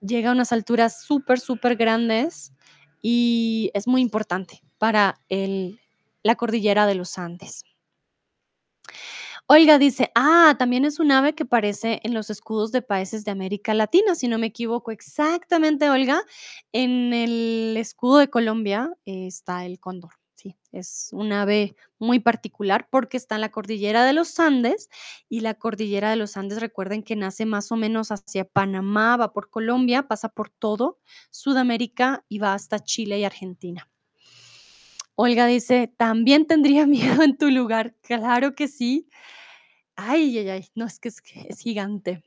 [0.00, 2.52] Llega a unas alturas súper, supergrandes,
[3.02, 5.80] y es muy importante para el
[6.28, 7.64] la cordillera de los Andes.
[9.50, 13.30] Olga dice: "Ah, también es un ave que aparece en los escudos de países de
[13.30, 14.90] América Latina", si no me equivoco.
[14.90, 16.22] Exactamente, Olga,
[16.72, 20.10] en el escudo de Colombia está el cóndor.
[20.34, 24.90] Sí, es un ave muy particular porque está en la cordillera de los Andes
[25.30, 29.32] y la cordillera de los Andes, recuerden que nace más o menos hacia Panamá, va
[29.32, 30.98] por Colombia, pasa por todo
[31.30, 33.88] Sudamérica y va hasta Chile y Argentina.
[35.20, 37.92] Olga dice, también tendría miedo en tu lugar.
[38.02, 39.08] Claro que sí.
[39.96, 42.22] Ay, ay, ay, no, es que es, gigante.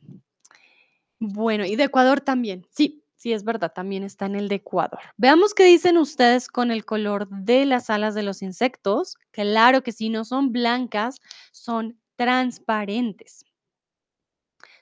[1.18, 2.68] Bueno, y de Ecuador también.
[2.70, 5.00] Sí, sí, es verdad, también está en el de Ecuador.
[5.16, 9.16] Veamos qué dicen ustedes con el color de las alas de los insectos.
[9.32, 11.22] Claro que sí, no son blancas,
[11.54, 13.46] son transparentes.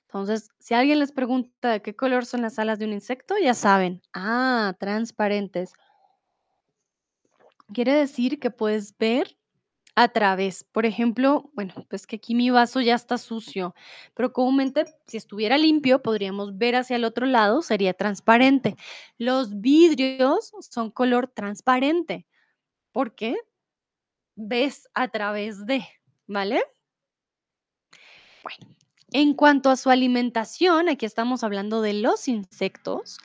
[0.07, 4.01] Entonces, si alguien les pregunta qué color son las alas de un insecto, ya saben.
[4.13, 5.73] Ah, transparentes.
[7.73, 9.37] Quiere decir que puedes ver
[9.95, 10.63] a través.
[10.63, 13.75] Por ejemplo, bueno, pues que aquí mi vaso ya está sucio,
[14.13, 18.77] pero comúnmente si estuviera limpio podríamos ver hacia el otro lado, sería transparente.
[19.17, 22.25] Los vidrios son color transparente
[22.91, 23.35] porque
[24.35, 25.85] ves a través de,
[26.27, 26.63] ¿vale?
[28.41, 28.75] Bueno,
[29.11, 33.17] en cuanto a su alimentación, aquí estamos hablando de los insectos.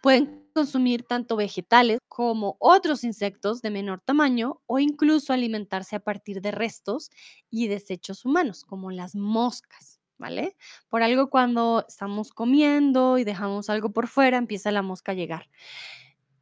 [0.00, 6.40] Pueden consumir tanto vegetales como otros insectos de menor tamaño o incluso alimentarse a partir
[6.40, 7.10] de restos
[7.48, 10.56] y desechos humanos, como las moscas, ¿vale?
[10.88, 15.48] Por algo cuando estamos comiendo y dejamos algo por fuera, empieza la mosca a llegar.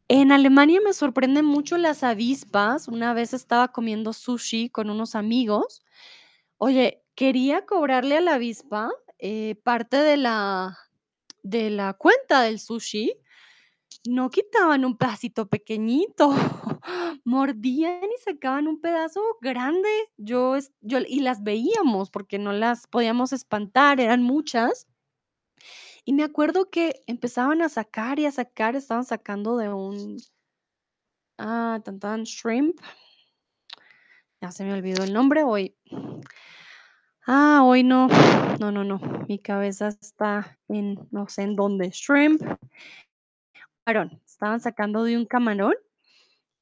[0.08, 2.88] En Alemania me sorprenden mucho las avispas.
[2.88, 5.82] Una vez estaba comiendo sushi con unos amigos.
[6.56, 8.88] Oye, quería cobrarle a la avispa
[9.18, 10.78] eh, parte de la,
[11.42, 13.20] de la cuenta del sushi
[14.08, 16.30] no quitaban un pedacito pequeñito,
[17.24, 19.88] mordían y sacaban un pedazo grande.
[20.16, 24.86] Yo, yo y las veíamos porque no las podíamos espantar, eran muchas.
[26.04, 30.18] Y me acuerdo que empezaban a sacar y a sacar, estaban sacando de un
[31.38, 32.80] ah, tan tan shrimp.
[34.40, 35.74] Ya se me olvidó el nombre hoy.
[37.26, 38.06] Ah, hoy no.
[38.60, 39.00] No, no, no.
[39.28, 41.90] Mi cabeza está en no sé en dónde.
[41.90, 42.40] Shrimp.
[43.86, 45.74] Estaban sacando de un camarón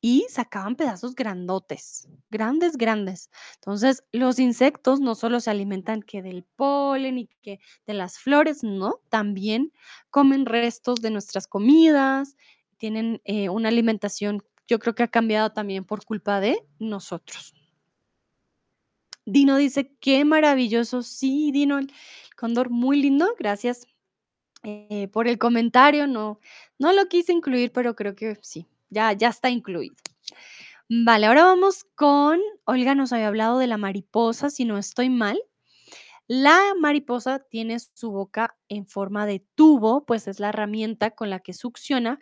[0.02, 3.30] y sacaban pedazos grandotes, grandes, grandes.
[3.54, 8.62] Entonces, los insectos no solo se alimentan que del polen y que de las flores,
[8.62, 9.72] no, también
[10.10, 12.36] comen restos de nuestras comidas,
[12.76, 17.54] tienen eh, una alimentación, yo creo que ha cambiado también por culpa de nosotros.
[19.24, 21.02] Dino dice, qué maravilloso.
[21.02, 21.90] Sí, Dino, el
[22.36, 23.86] cóndor muy lindo, gracias
[24.64, 26.06] eh, por el comentario.
[26.06, 26.40] No,
[26.78, 29.94] no lo quise incluir, pero creo que sí, ya, ya está incluido.
[30.88, 35.40] Vale, ahora vamos con, Olga nos había hablado de la mariposa, si no estoy mal.
[36.28, 41.40] La mariposa tiene su boca en forma de tubo, pues es la herramienta con la
[41.40, 42.18] que succiona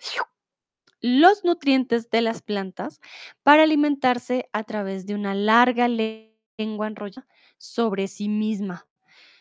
[1.00, 3.00] los nutrientes de las plantas
[3.42, 7.26] para alimentarse a través de una larga le- lengua enrollada
[7.58, 8.86] sobre sí misma.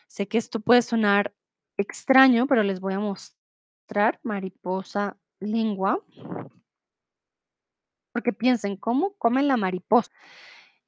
[0.08, 1.34] Sé que esto puede sonar
[1.76, 6.00] extraño, pero les voy a mostrar mariposa lengua,
[8.12, 10.10] porque piensen, ¿cómo comen la mariposa?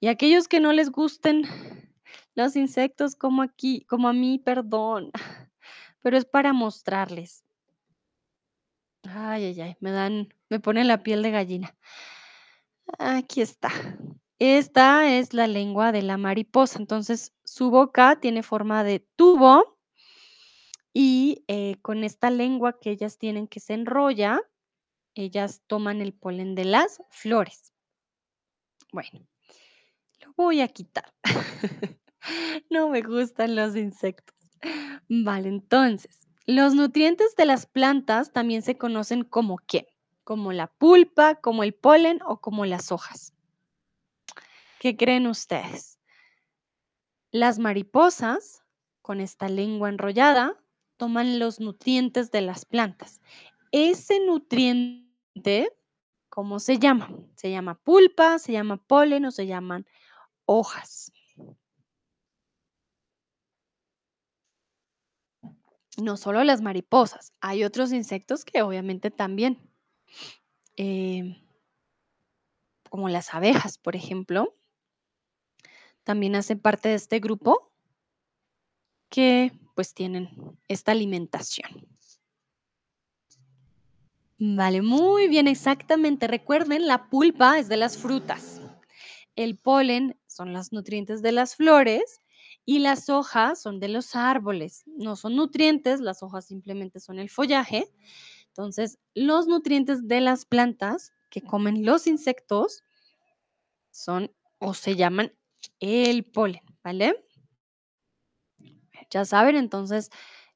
[0.01, 1.45] Y aquellos que no les gusten
[2.35, 5.11] los insectos como aquí, como a mí, perdón,
[6.03, 7.45] pero es para mostrarles.
[9.03, 11.76] Ay, ay, ay, me dan, me pone la piel de gallina.
[12.99, 13.70] Aquí está.
[14.39, 16.78] Esta es la lengua de la mariposa.
[16.78, 19.74] Entonces, su boca tiene forma de tubo
[20.95, 24.40] y eh, con esta lengua que ellas tienen que se enrolla,
[25.14, 27.74] ellas toman el polen de las flores.
[28.92, 29.26] Bueno,
[30.20, 31.12] lo voy a quitar.
[32.70, 34.34] No me gustan los insectos.
[35.11, 39.88] Vale, entonces, los nutrientes de las plantas también se conocen como qué?
[40.24, 43.34] Como la pulpa, como el polen o como las hojas.
[44.80, 45.99] ¿Qué creen ustedes?
[47.30, 48.64] Las mariposas,
[49.03, 50.63] con esta lengua enrollada,
[50.97, 53.20] toman los nutrientes de las plantas.
[53.72, 55.70] Ese nutriente,
[56.28, 57.11] ¿cómo se llama?
[57.36, 59.86] Se llama pulpa, se llama polen o se llaman
[60.47, 61.12] hojas.
[65.97, 69.59] No solo las mariposas, hay otros insectos que obviamente también,
[70.76, 71.36] em,
[72.90, 74.57] como las abejas, por ejemplo,
[76.03, 77.72] también hacen parte de este grupo
[79.09, 80.31] que pues tienen
[80.68, 81.87] esta alimentación.
[84.39, 86.27] Vale, muy bien, exactamente.
[86.27, 88.61] Recuerden, la pulpa es de las frutas,
[89.37, 92.20] el polen son los nutrientes de las flores
[92.64, 94.85] y las hojas son de los árboles.
[94.87, 97.87] No son nutrientes, las hojas simplemente son el follaje.
[98.49, 102.83] Entonces, los nutrientes de las plantas que comen los insectos
[103.91, 105.33] son o se llaman
[105.81, 107.25] el polen, ¿vale?
[109.14, 110.10] Ya saben, entonces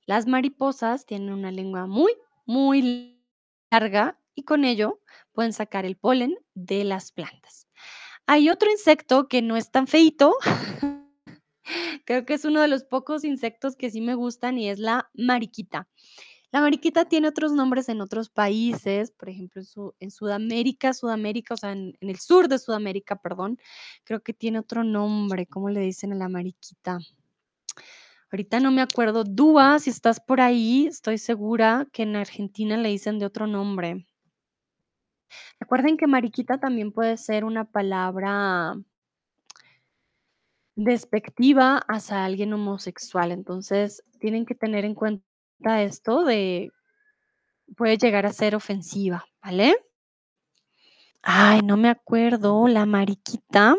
[0.05, 2.13] las mariposas tienen una lengua muy,
[2.45, 3.23] muy
[3.71, 5.01] larga y con ello
[5.33, 7.69] pueden sacar el polen de las plantas.
[8.27, 10.35] Hay otro insecto que no es tan feito,
[12.05, 15.09] creo que es uno de los pocos insectos que sí me gustan y es la
[15.15, 15.87] mariquita.
[16.51, 21.55] La mariquita tiene otros nombres en otros países, por ejemplo, en, Su- en Sudamérica, Sudamérica,
[21.55, 23.59] o sea, en, en el sur de Sudamérica, perdón,
[24.03, 25.47] creo que tiene otro nombre.
[25.47, 26.99] ¿Cómo le dicen a la mariquita?
[28.31, 29.25] Ahorita no me acuerdo.
[29.25, 34.07] Dúa, si estás por ahí, estoy segura que en Argentina le dicen de otro nombre.
[35.59, 38.75] Recuerden que mariquita también puede ser una palabra
[40.77, 46.71] despectiva hacia alguien homosexual, entonces tienen que tener en cuenta esto de
[47.77, 49.75] puede llegar a ser ofensiva, ¿vale?
[51.23, 53.77] Ay, no me acuerdo, la mariquita.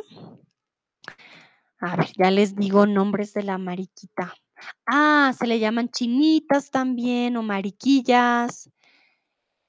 [1.81, 4.33] A ver, ya les digo nombres de la mariquita.
[4.85, 8.69] Ah, se le llaman chinitas también o mariquillas.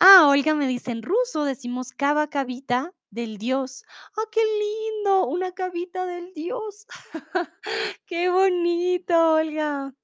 [0.01, 3.85] Ah, Olga me dice en ruso, decimos cava cavita del dios.
[4.17, 5.27] ¡Ah, qué lindo!
[5.27, 6.87] Una cavita del dios.
[8.07, 9.95] Qué bonito, Olga.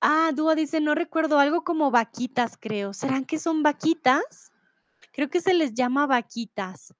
[0.00, 2.92] Ah, Dúa dice, no recuerdo algo como vaquitas, creo.
[2.92, 4.52] ¿Serán que son vaquitas?
[5.12, 6.94] Creo que se les llama vaquitas.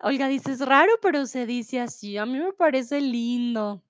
[0.00, 2.16] Olga dice, es raro, pero se dice así.
[2.16, 3.82] A mí me parece lindo.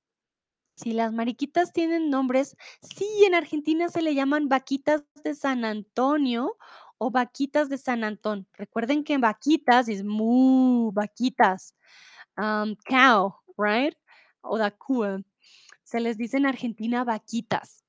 [0.76, 6.56] Si las mariquitas tienen nombres, sí, en Argentina se le llaman vaquitas de San Antonio
[6.98, 8.46] o vaquitas de San Antón.
[8.54, 11.74] Recuerden que vaquitas es mu, vaquitas,
[12.36, 13.94] um, cow, right?
[14.42, 15.24] O da Kuh.
[15.82, 17.84] Se les dice en Argentina vaquitas.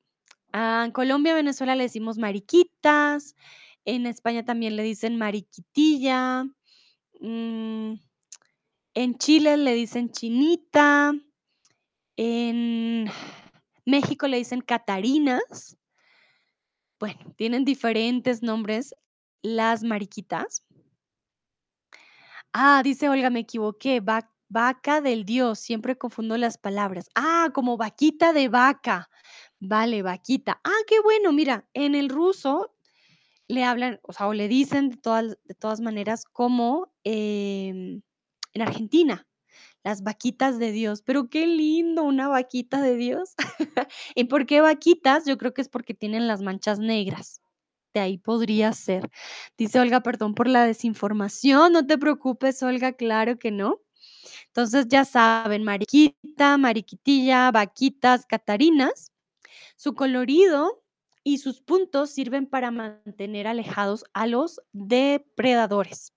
[0.53, 3.36] Ah, en Colombia, Venezuela le decimos mariquitas.
[3.86, 6.45] En España también le dicen mariquitilla.
[7.22, 7.93] mm,
[8.97, 11.13] en Chile le dicen chinita.
[12.17, 13.05] En
[13.85, 15.77] México le dicen catarinas.
[16.99, 18.95] Bueno, tienen diferentes nombres
[19.43, 20.65] las mariquitas.
[22.53, 23.99] Ah, dice Olga, me equivoqué.
[23.99, 25.59] va- vaca del dios.
[25.59, 27.07] Siempre confundo las palabras.
[27.13, 29.09] Ah, como vaquita de vaca.
[29.59, 30.59] Vale, vaquita.
[30.63, 31.33] Ah, qué bueno.
[31.33, 32.73] Mira, en el ruso
[33.47, 38.01] le hablan, o sea, o le dicen de todas, de todas maneras como em,
[38.53, 39.27] en Argentina.
[39.83, 43.35] Las vaquitas de Dios, pero qué lindo, una vaquita de Dios.
[44.15, 45.25] ¿Y por qué vaquitas?
[45.25, 47.41] Yo creo que es porque tienen las manchas negras.
[47.93, 49.09] De ahí podría ser.
[49.57, 51.71] Dice Olga, perdón por la desinformación.
[51.71, 53.81] No te preocupes, Olga, claro que no.
[54.47, 59.13] Entonces ya saben, mariquita, mariquitilla, vaquitas, catarinas.
[59.77, 60.83] Su colorido
[61.23, 66.16] y sus puntos sirven para mantener alejados a los depredadores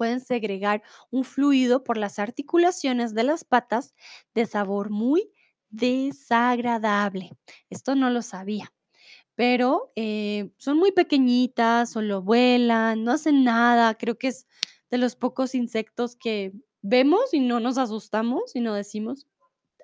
[0.00, 3.94] pueden segregar un fluido por las articulaciones de las patas
[4.34, 5.30] de sabor muy
[5.68, 7.36] desagradable.
[7.68, 8.72] Esto no lo sabía,
[9.34, 13.92] pero eh, son muy pequeñitas, solo vuelan, no hacen nada.
[13.98, 14.46] Creo que es
[14.90, 19.26] de los pocos insectos que vemos y no nos asustamos y no decimos,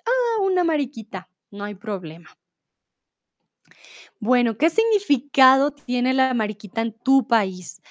[0.03, 2.35] ah, una mariquita, no hay problema.
[4.19, 7.83] Bueno, ¿qué significado tiene la mariquita en tu país?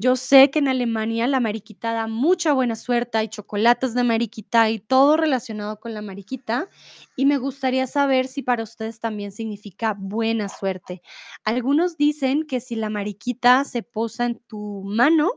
[0.00, 4.70] Yo sé que en Alemania la mariquita da mucha buena suerte, hay chocolates de mariquita
[4.70, 6.68] y todo relacionado con la mariquita,
[7.16, 11.02] y me gustaría saber si para ustedes también significa buena suerte.
[11.42, 15.32] Algunos dicen que si la mariquita se posa en tu mano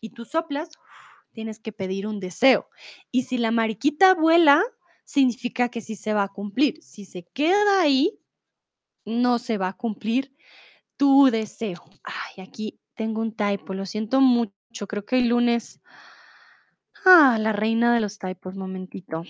[0.00, 0.68] y tú soplas,
[1.32, 2.68] tienes que pedir un deseo.
[3.12, 4.62] Y si la mariquita vuela,
[5.04, 6.82] significa que sí se va a cumplir.
[6.82, 8.20] Si se queda ahí,
[9.06, 10.34] no se va a cumplir
[10.98, 11.82] tu deseo.
[12.04, 14.86] Ay, aquí tengo un typo, lo siento mucho.
[14.86, 15.80] Creo que el lunes.
[17.04, 19.24] Ah, la reina de los typos, momentito.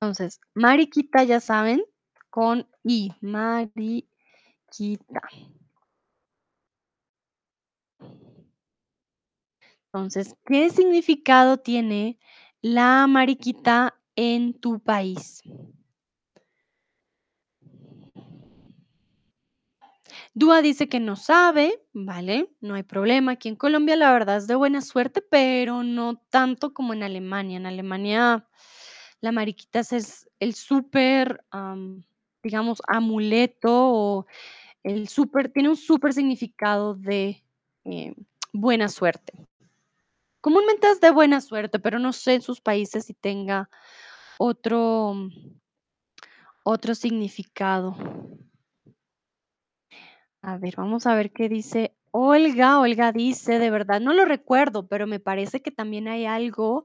[0.00, 1.84] Entonces, mariquita, ya saben,
[2.30, 3.12] con I.
[3.20, 4.08] Mariquita.
[9.92, 12.18] Entonces, ¿qué significado tiene
[12.62, 15.42] la mariquita en tu país?
[20.36, 22.50] Dúa dice que no sabe, ¿vale?
[22.60, 23.32] No hay problema.
[23.32, 27.56] Aquí en Colombia la verdad es de buena suerte, pero no tanto como en Alemania.
[27.56, 28.48] En Alemania
[29.20, 32.02] la mariquita es el súper, am,
[32.42, 34.26] digamos, amuleto o
[34.82, 37.42] el súper, tiene un súper significado de
[37.84, 38.14] eh,
[38.52, 39.32] buena suerte.
[40.40, 43.70] Comúnmente es de buena suerte, pero no sé en sus países si tenga
[44.38, 45.14] otro,
[46.64, 47.96] otro significado.
[50.50, 54.86] A ver, vamos a ver qué dice Olga, Olga dice, de verdad no lo recuerdo,
[54.86, 56.84] pero me parece que también hay algo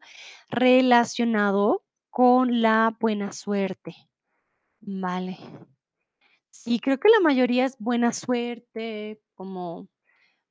[0.50, 3.96] relacionado con la buena suerte.
[4.82, 5.38] Vale.
[6.52, 9.88] Sí, creo que la mayoría es buena suerte, como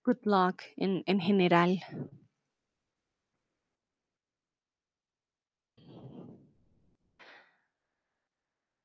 [0.05, 1.81] good luck en, en general.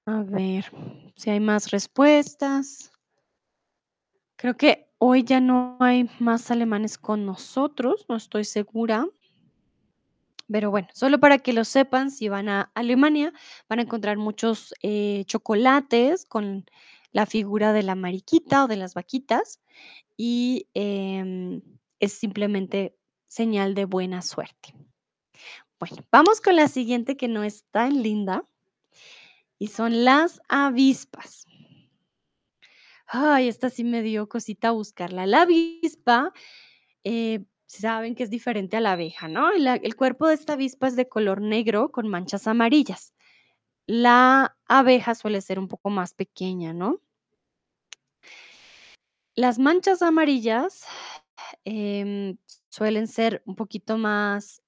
[0.05, 0.71] A ver
[1.17, 2.92] si hay más respuestas.
[4.43, 9.07] Creo que hoy ya no hay más alemanes con nosotros, no estoy segura.
[10.51, 13.31] Pero bueno, solo para que lo sepan, si van a Alemania,
[13.69, 16.65] van a encontrar muchos eh, chocolates con
[17.13, 19.61] la figura de la mariquita o de las vaquitas
[20.17, 21.61] y em,
[22.01, 22.97] es simplemente
[23.29, 24.75] señal de buena suerte.
[25.79, 28.43] Bueno, vamos con la siguiente que no es tan linda
[29.57, 31.47] y son las avispas.
[33.07, 35.25] Ay, esta sí me dio cosita buscarla.
[35.25, 36.31] La avispa
[37.03, 39.51] eh, saben que es diferente a la abeja, ¿no?
[39.51, 43.13] El cuerpo de esta avispa es de color negro con manchas amarillas.
[43.85, 47.01] La abeja suele ser un poco más pequeña, ¿no?
[49.35, 50.85] Las manchas amarillas
[51.65, 52.37] em,
[52.69, 54.61] suelen ser un poquito más,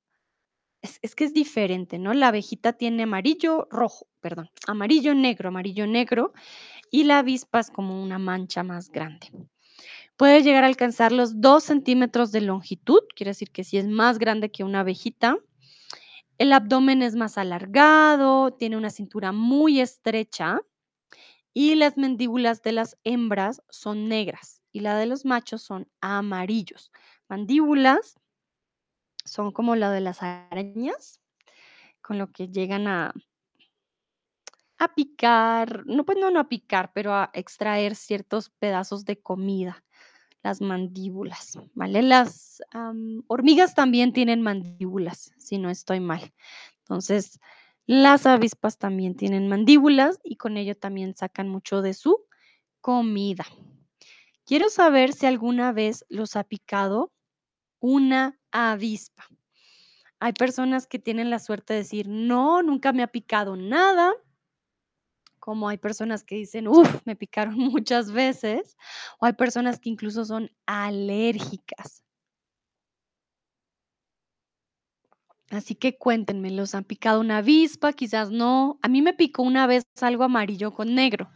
[0.82, 2.14] es, es que es diferente, ¿no?
[2.14, 6.34] La abejita tiene amarillo, rojo, perdón, amarillo, negro, amarillo, negro,
[6.90, 9.32] y la avispa es como una mancha más grande.
[10.18, 14.18] Puede llegar a alcanzar los 2 centímetros de longitud, quiere decir que sí es más
[14.18, 15.38] grande que una abejita.
[16.40, 20.60] El abdomen es más alargado, tiene una cintura muy estrecha
[21.54, 26.92] y las mandíbulas de las hembras son negras y la de los machos son amarillos.
[27.30, 28.16] Mandíbulas
[29.24, 31.22] son como la de las arañas,
[32.02, 33.14] con lo que llegan a,
[34.78, 39.84] a picar, no, pues no, no a picar, pero a extraer ciertos pedazos de comida.
[40.44, 42.04] Las mandíbulas, ¿vale?
[42.04, 42.62] Las
[43.28, 46.34] hormigas también tienen mandíbulas, si no estoy mal.
[46.82, 47.40] Entonces,
[47.88, 52.26] las avispas también tienen mandíbulas y con ello también sacan mucho de su
[52.80, 53.46] comida.
[54.46, 57.12] Quiero saber si alguna vez los ha picado
[57.80, 59.26] una avispa.
[60.20, 64.14] Hay personas que tienen la suerte de decir, no, nunca me ha picado nada,
[65.46, 68.76] como hay personas que dicen, uff, me picaron muchas veces,
[69.20, 72.02] o hay personas que incluso son alérgicas.
[75.52, 77.94] Así que cuéntenme, ¿los han picado una avispa?
[77.94, 78.80] Quizás no.
[78.82, 81.30] A mí me picó una vez algo amarillo con negro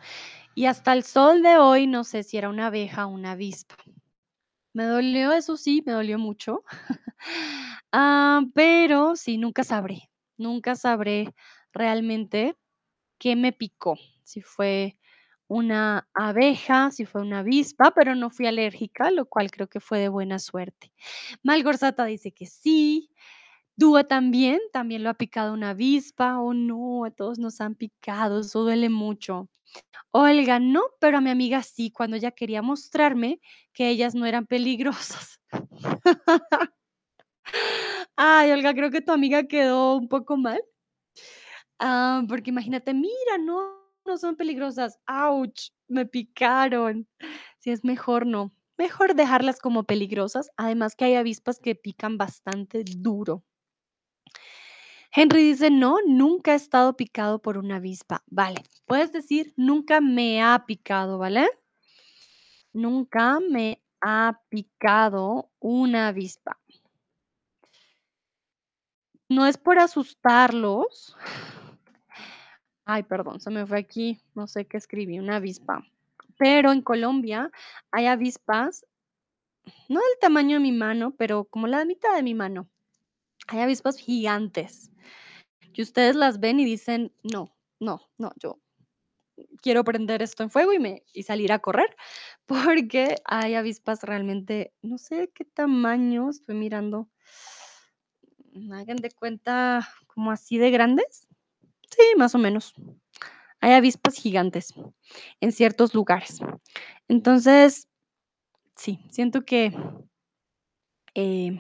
[0.55, 3.76] y hasta el sol de hoy no sé si era una abeja o una avispa.
[4.74, 6.64] Me dolió, eso sí, me dolió mucho.
[7.91, 11.34] Ah, pero sí, nunca sabré, nunca sabré
[11.74, 12.55] realmente
[13.20, 14.97] qué me picó, si fue
[15.47, 19.99] una abeja, si fue una avispa, pero no fui alérgica, lo cual creo que fue
[19.99, 20.91] de buena suerte.
[21.43, 23.11] Malgorzata dice que sí,
[23.80, 26.38] Dúa también, también lo ha picado una avispa.
[26.41, 29.49] Oh, no, a todos nos han picado, eso duele mucho.
[30.11, 33.39] Olga, no, pero a mi amiga sí, cuando ella quería mostrarme
[33.74, 35.39] que ellas no eran peligrosas.
[38.15, 40.61] Ay, Olga, creo que tu amiga quedó un poco mal.
[41.80, 45.00] Ah, porque imagínate, mira, no, no son peligrosas.
[45.08, 47.08] Ouch, me picaron.
[47.60, 48.54] Si es mejor no.
[48.78, 50.50] Mejor dejarlas como peligrosas.
[50.58, 53.43] Además que hay avispas que pican bastante duro.
[55.12, 58.24] Henry dice, no, nunca he estado picado por una avispa.
[58.28, 61.50] Vale, puedes decir, nunca me ha picado, ¿vale?
[62.74, 66.60] Nunca me ha picado una avispa.
[69.28, 71.16] No es por asustarlos.
[72.91, 75.86] Ay, perdón, se me fue aquí, no sé qué escribí, una avispa.
[76.39, 77.51] Pero en Colombia
[77.91, 78.83] hay avispas,
[79.87, 82.67] no del tamaño de mi mano, pero como la mitad de mi mano.
[83.47, 84.89] Hay avispas gigantes.
[85.71, 88.59] Que ustedes las ven y dicen, no, no, no, yo
[89.61, 91.95] quiero prender esto en fuego y, me, y salir a correr,
[92.47, 97.07] porque hay avispas realmente, no sé qué tamaño, estoy mirando,
[98.71, 101.29] hagan de cuenta como así de grandes.
[101.91, 102.74] Sí, más o menos.
[103.61, 104.74] Hay avispas gigantes
[105.41, 106.39] en ciertos lugares.
[107.09, 107.89] Entonces,
[108.75, 109.74] sí, siento que
[111.16, 111.59] eh,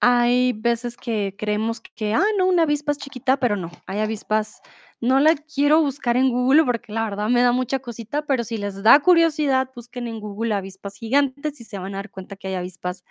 [0.00, 4.62] Hay veces que creemos que, ah, no, una avispa es chiquita, pero no, hay avispas,
[5.00, 8.58] no la quiero buscar en Google porque la verdad me da mucha cosita, pero si
[8.58, 12.48] les da curiosidad, busquen en Google avispas gigantes y se van a dar cuenta que
[12.48, 13.04] hay avispas,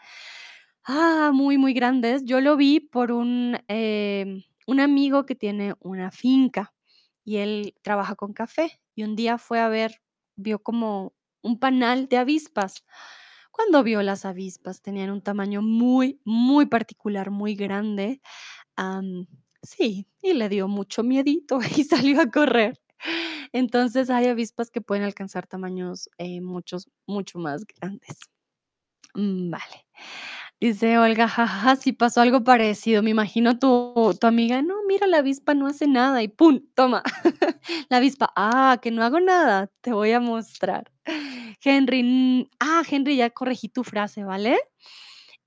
[0.86, 2.24] ah, muy, muy grandes.
[2.26, 6.74] Yo lo vi por un, em, un amigo que tiene una finca
[7.26, 10.02] y él trabaja con café y un día fue a ver,
[10.36, 12.84] vio como un panal de avispas
[13.52, 14.82] cuando vio las avispas.
[14.82, 18.22] Tenían un tamaño muy, muy particular, muy grande.
[19.62, 22.80] Sí, y le dio mucho miedito y salió a correr.
[23.54, 28.20] Entonces, hay avispas que pueden alcanzar tamaños, eh, muchos mucho más grandes.
[29.16, 29.86] Mm, vale.
[30.62, 33.04] Dice Olga: "Ja, ja, ja, sí pasó algo parecido".
[33.04, 37.04] Me imagino tu tu amiga: "No, mira, la avispa no hace nada", y pum, toma.
[37.90, 39.70] La avispa: "Ah, ¿que no hago nada?
[39.82, 40.92] Te voy a mostrar".
[41.64, 44.58] Henry, mm, ah, Henry, ya corregí tu frase, ¿vale?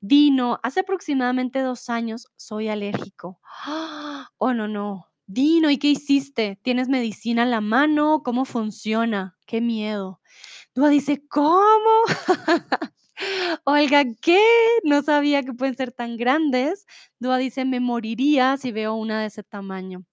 [0.00, 3.40] Dino: "Hace aproximadamente 2 años soy alérgico".
[4.38, 5.06] Oh, no, no.
[5.26, 6.58] Dino, ¿y qué hiciste?
[6.62, 8.22] ¿Tienes medicina a la mano?
[8.24, 9.36] ¿Cómo funciona?
[9.46, 10.20] Qué miedo.
[10.74, 12.04] Dúa dice: "¿Cómo?".
[13.64, 14.40] Olga: "¿Qué?
[14.84, 16.86] No sabía que pueden ser tan grandes".
[17.20, 20.04] Dúa dice: "Me moriría si veo una de ese tamaño".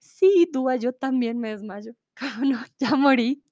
[0.00, 1.92] Sí, Dúa, yo también me desmayo.
[2.42, 2.60] ¿Cómo no?
[2.78, 3.42] Ya morí.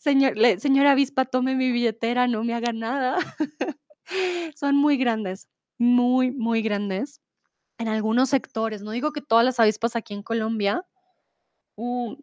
[0.00, 3.18] Señor señora avispa, tome mi billetera, no me haga nada.
[4.56, 5.48] Son muy grandes,
[5.78, 7.20] muy, muy grandes.
[7.78, 10.84] En algunos sectores, no digo que todas las avispas aquí en Colombia.
[11.76, 12.14] Mm,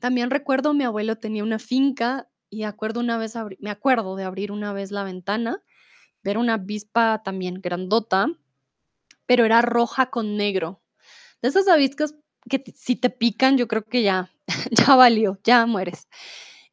[0.00, 4.52] también recuerdo, mi abuelo tenía una finca y acuerdo una vez me acuerdo de abrir
[4.52, 5.62] una vez la ventana,
[6.22, 8.28] ver una avispa también grandota,
[9.26, 10.82] pero era roja con negro.
[11.42, 12.14] De esas avispas
[12.48, 14.30] que si te pican, yo creo que ya
[14.72, 16.08] ya valió, ya mueres.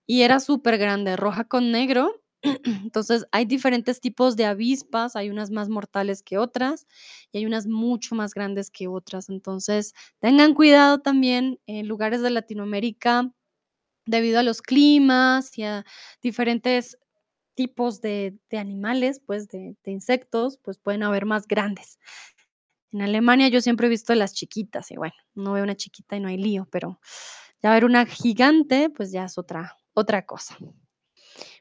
[0.08, 2.22] Y era supergrande, roja con negro.
[2.66, 6.88] Entonces, hay diferentes tipos de avispas, hay unas más mortales que otras,
[7.32, 9.30] y hay unas mucho más grandes que otras.
[9.30, 13.32] Entonces, tengan cuidado también en lugares de Latinoamérica,
[14.06, 15.86] debido a los climas y a
[16.22, 16.98] diferentes
[17.56, 22.00] tipos de animales, pues, de insectos, pues, pueden haber más grandes.
[22.92, 26.20] En Alemania yo siempre he visto las chiquitas y bueno, uno ve una chiquita y
[26.20, 27.00] no hay lío, pero
[27.64, 30.58] ya ver una gigante, pues, ya es otra otra cosa.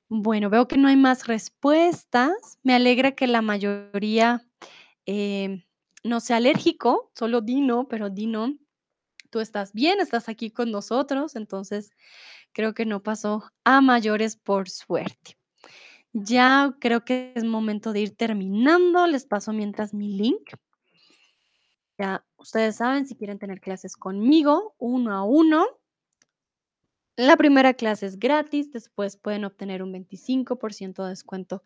[0.08, 2.58] Bueno, veo que no hay más respuestas.
[2.64, 4.44] Me alegra que la mayoría,
[5.06, 5.64] em,
[6.04, 8.56] no sea alérgico, solo Dino, pero Dino,
[9.30, 11.90] tú estás bien, estás aquí con nosotros, entonces
[12.52, 15.38] creo que no pasó a mayores, por suerte.
[16.12, 20.50] Ya creo que es momento de ir terminando, les paso mientras mi link.
[21.98, 25.66] Ya ustedes saben, si quieren tener clases conmigo, uno a uno
[27.20, 31.62] la primera clase es gratis, después pueden obtener un 25% de descuento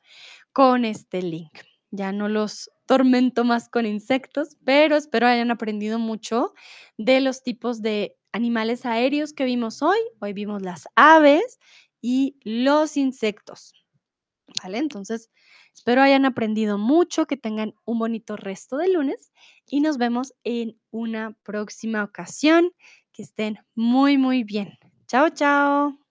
[0.52, 1.52] con este link.
[1.92, 6.54] Ya no los tormento más con insectos, pero espero hayan aprendido mucho
[6.98, 9.98] de los tipos de animales aéreos que vimos hoy.
[10.20, 11.58] Hoy vimos las aves
[12.00, 13.72] y los insectos,
[14.62, 14.78] ¿vale?
[14.78, 15.30] Entonces,
[15.74, 19.32] espero hayan aprendido mucho, que tengan un bonito resto de lunes
[19.66, 22.72] y nos vemos en una próxima ocasión.
[23.12, 24.76] Que estén muy, muy bien.
[25.06, 26.03] Chao, chao.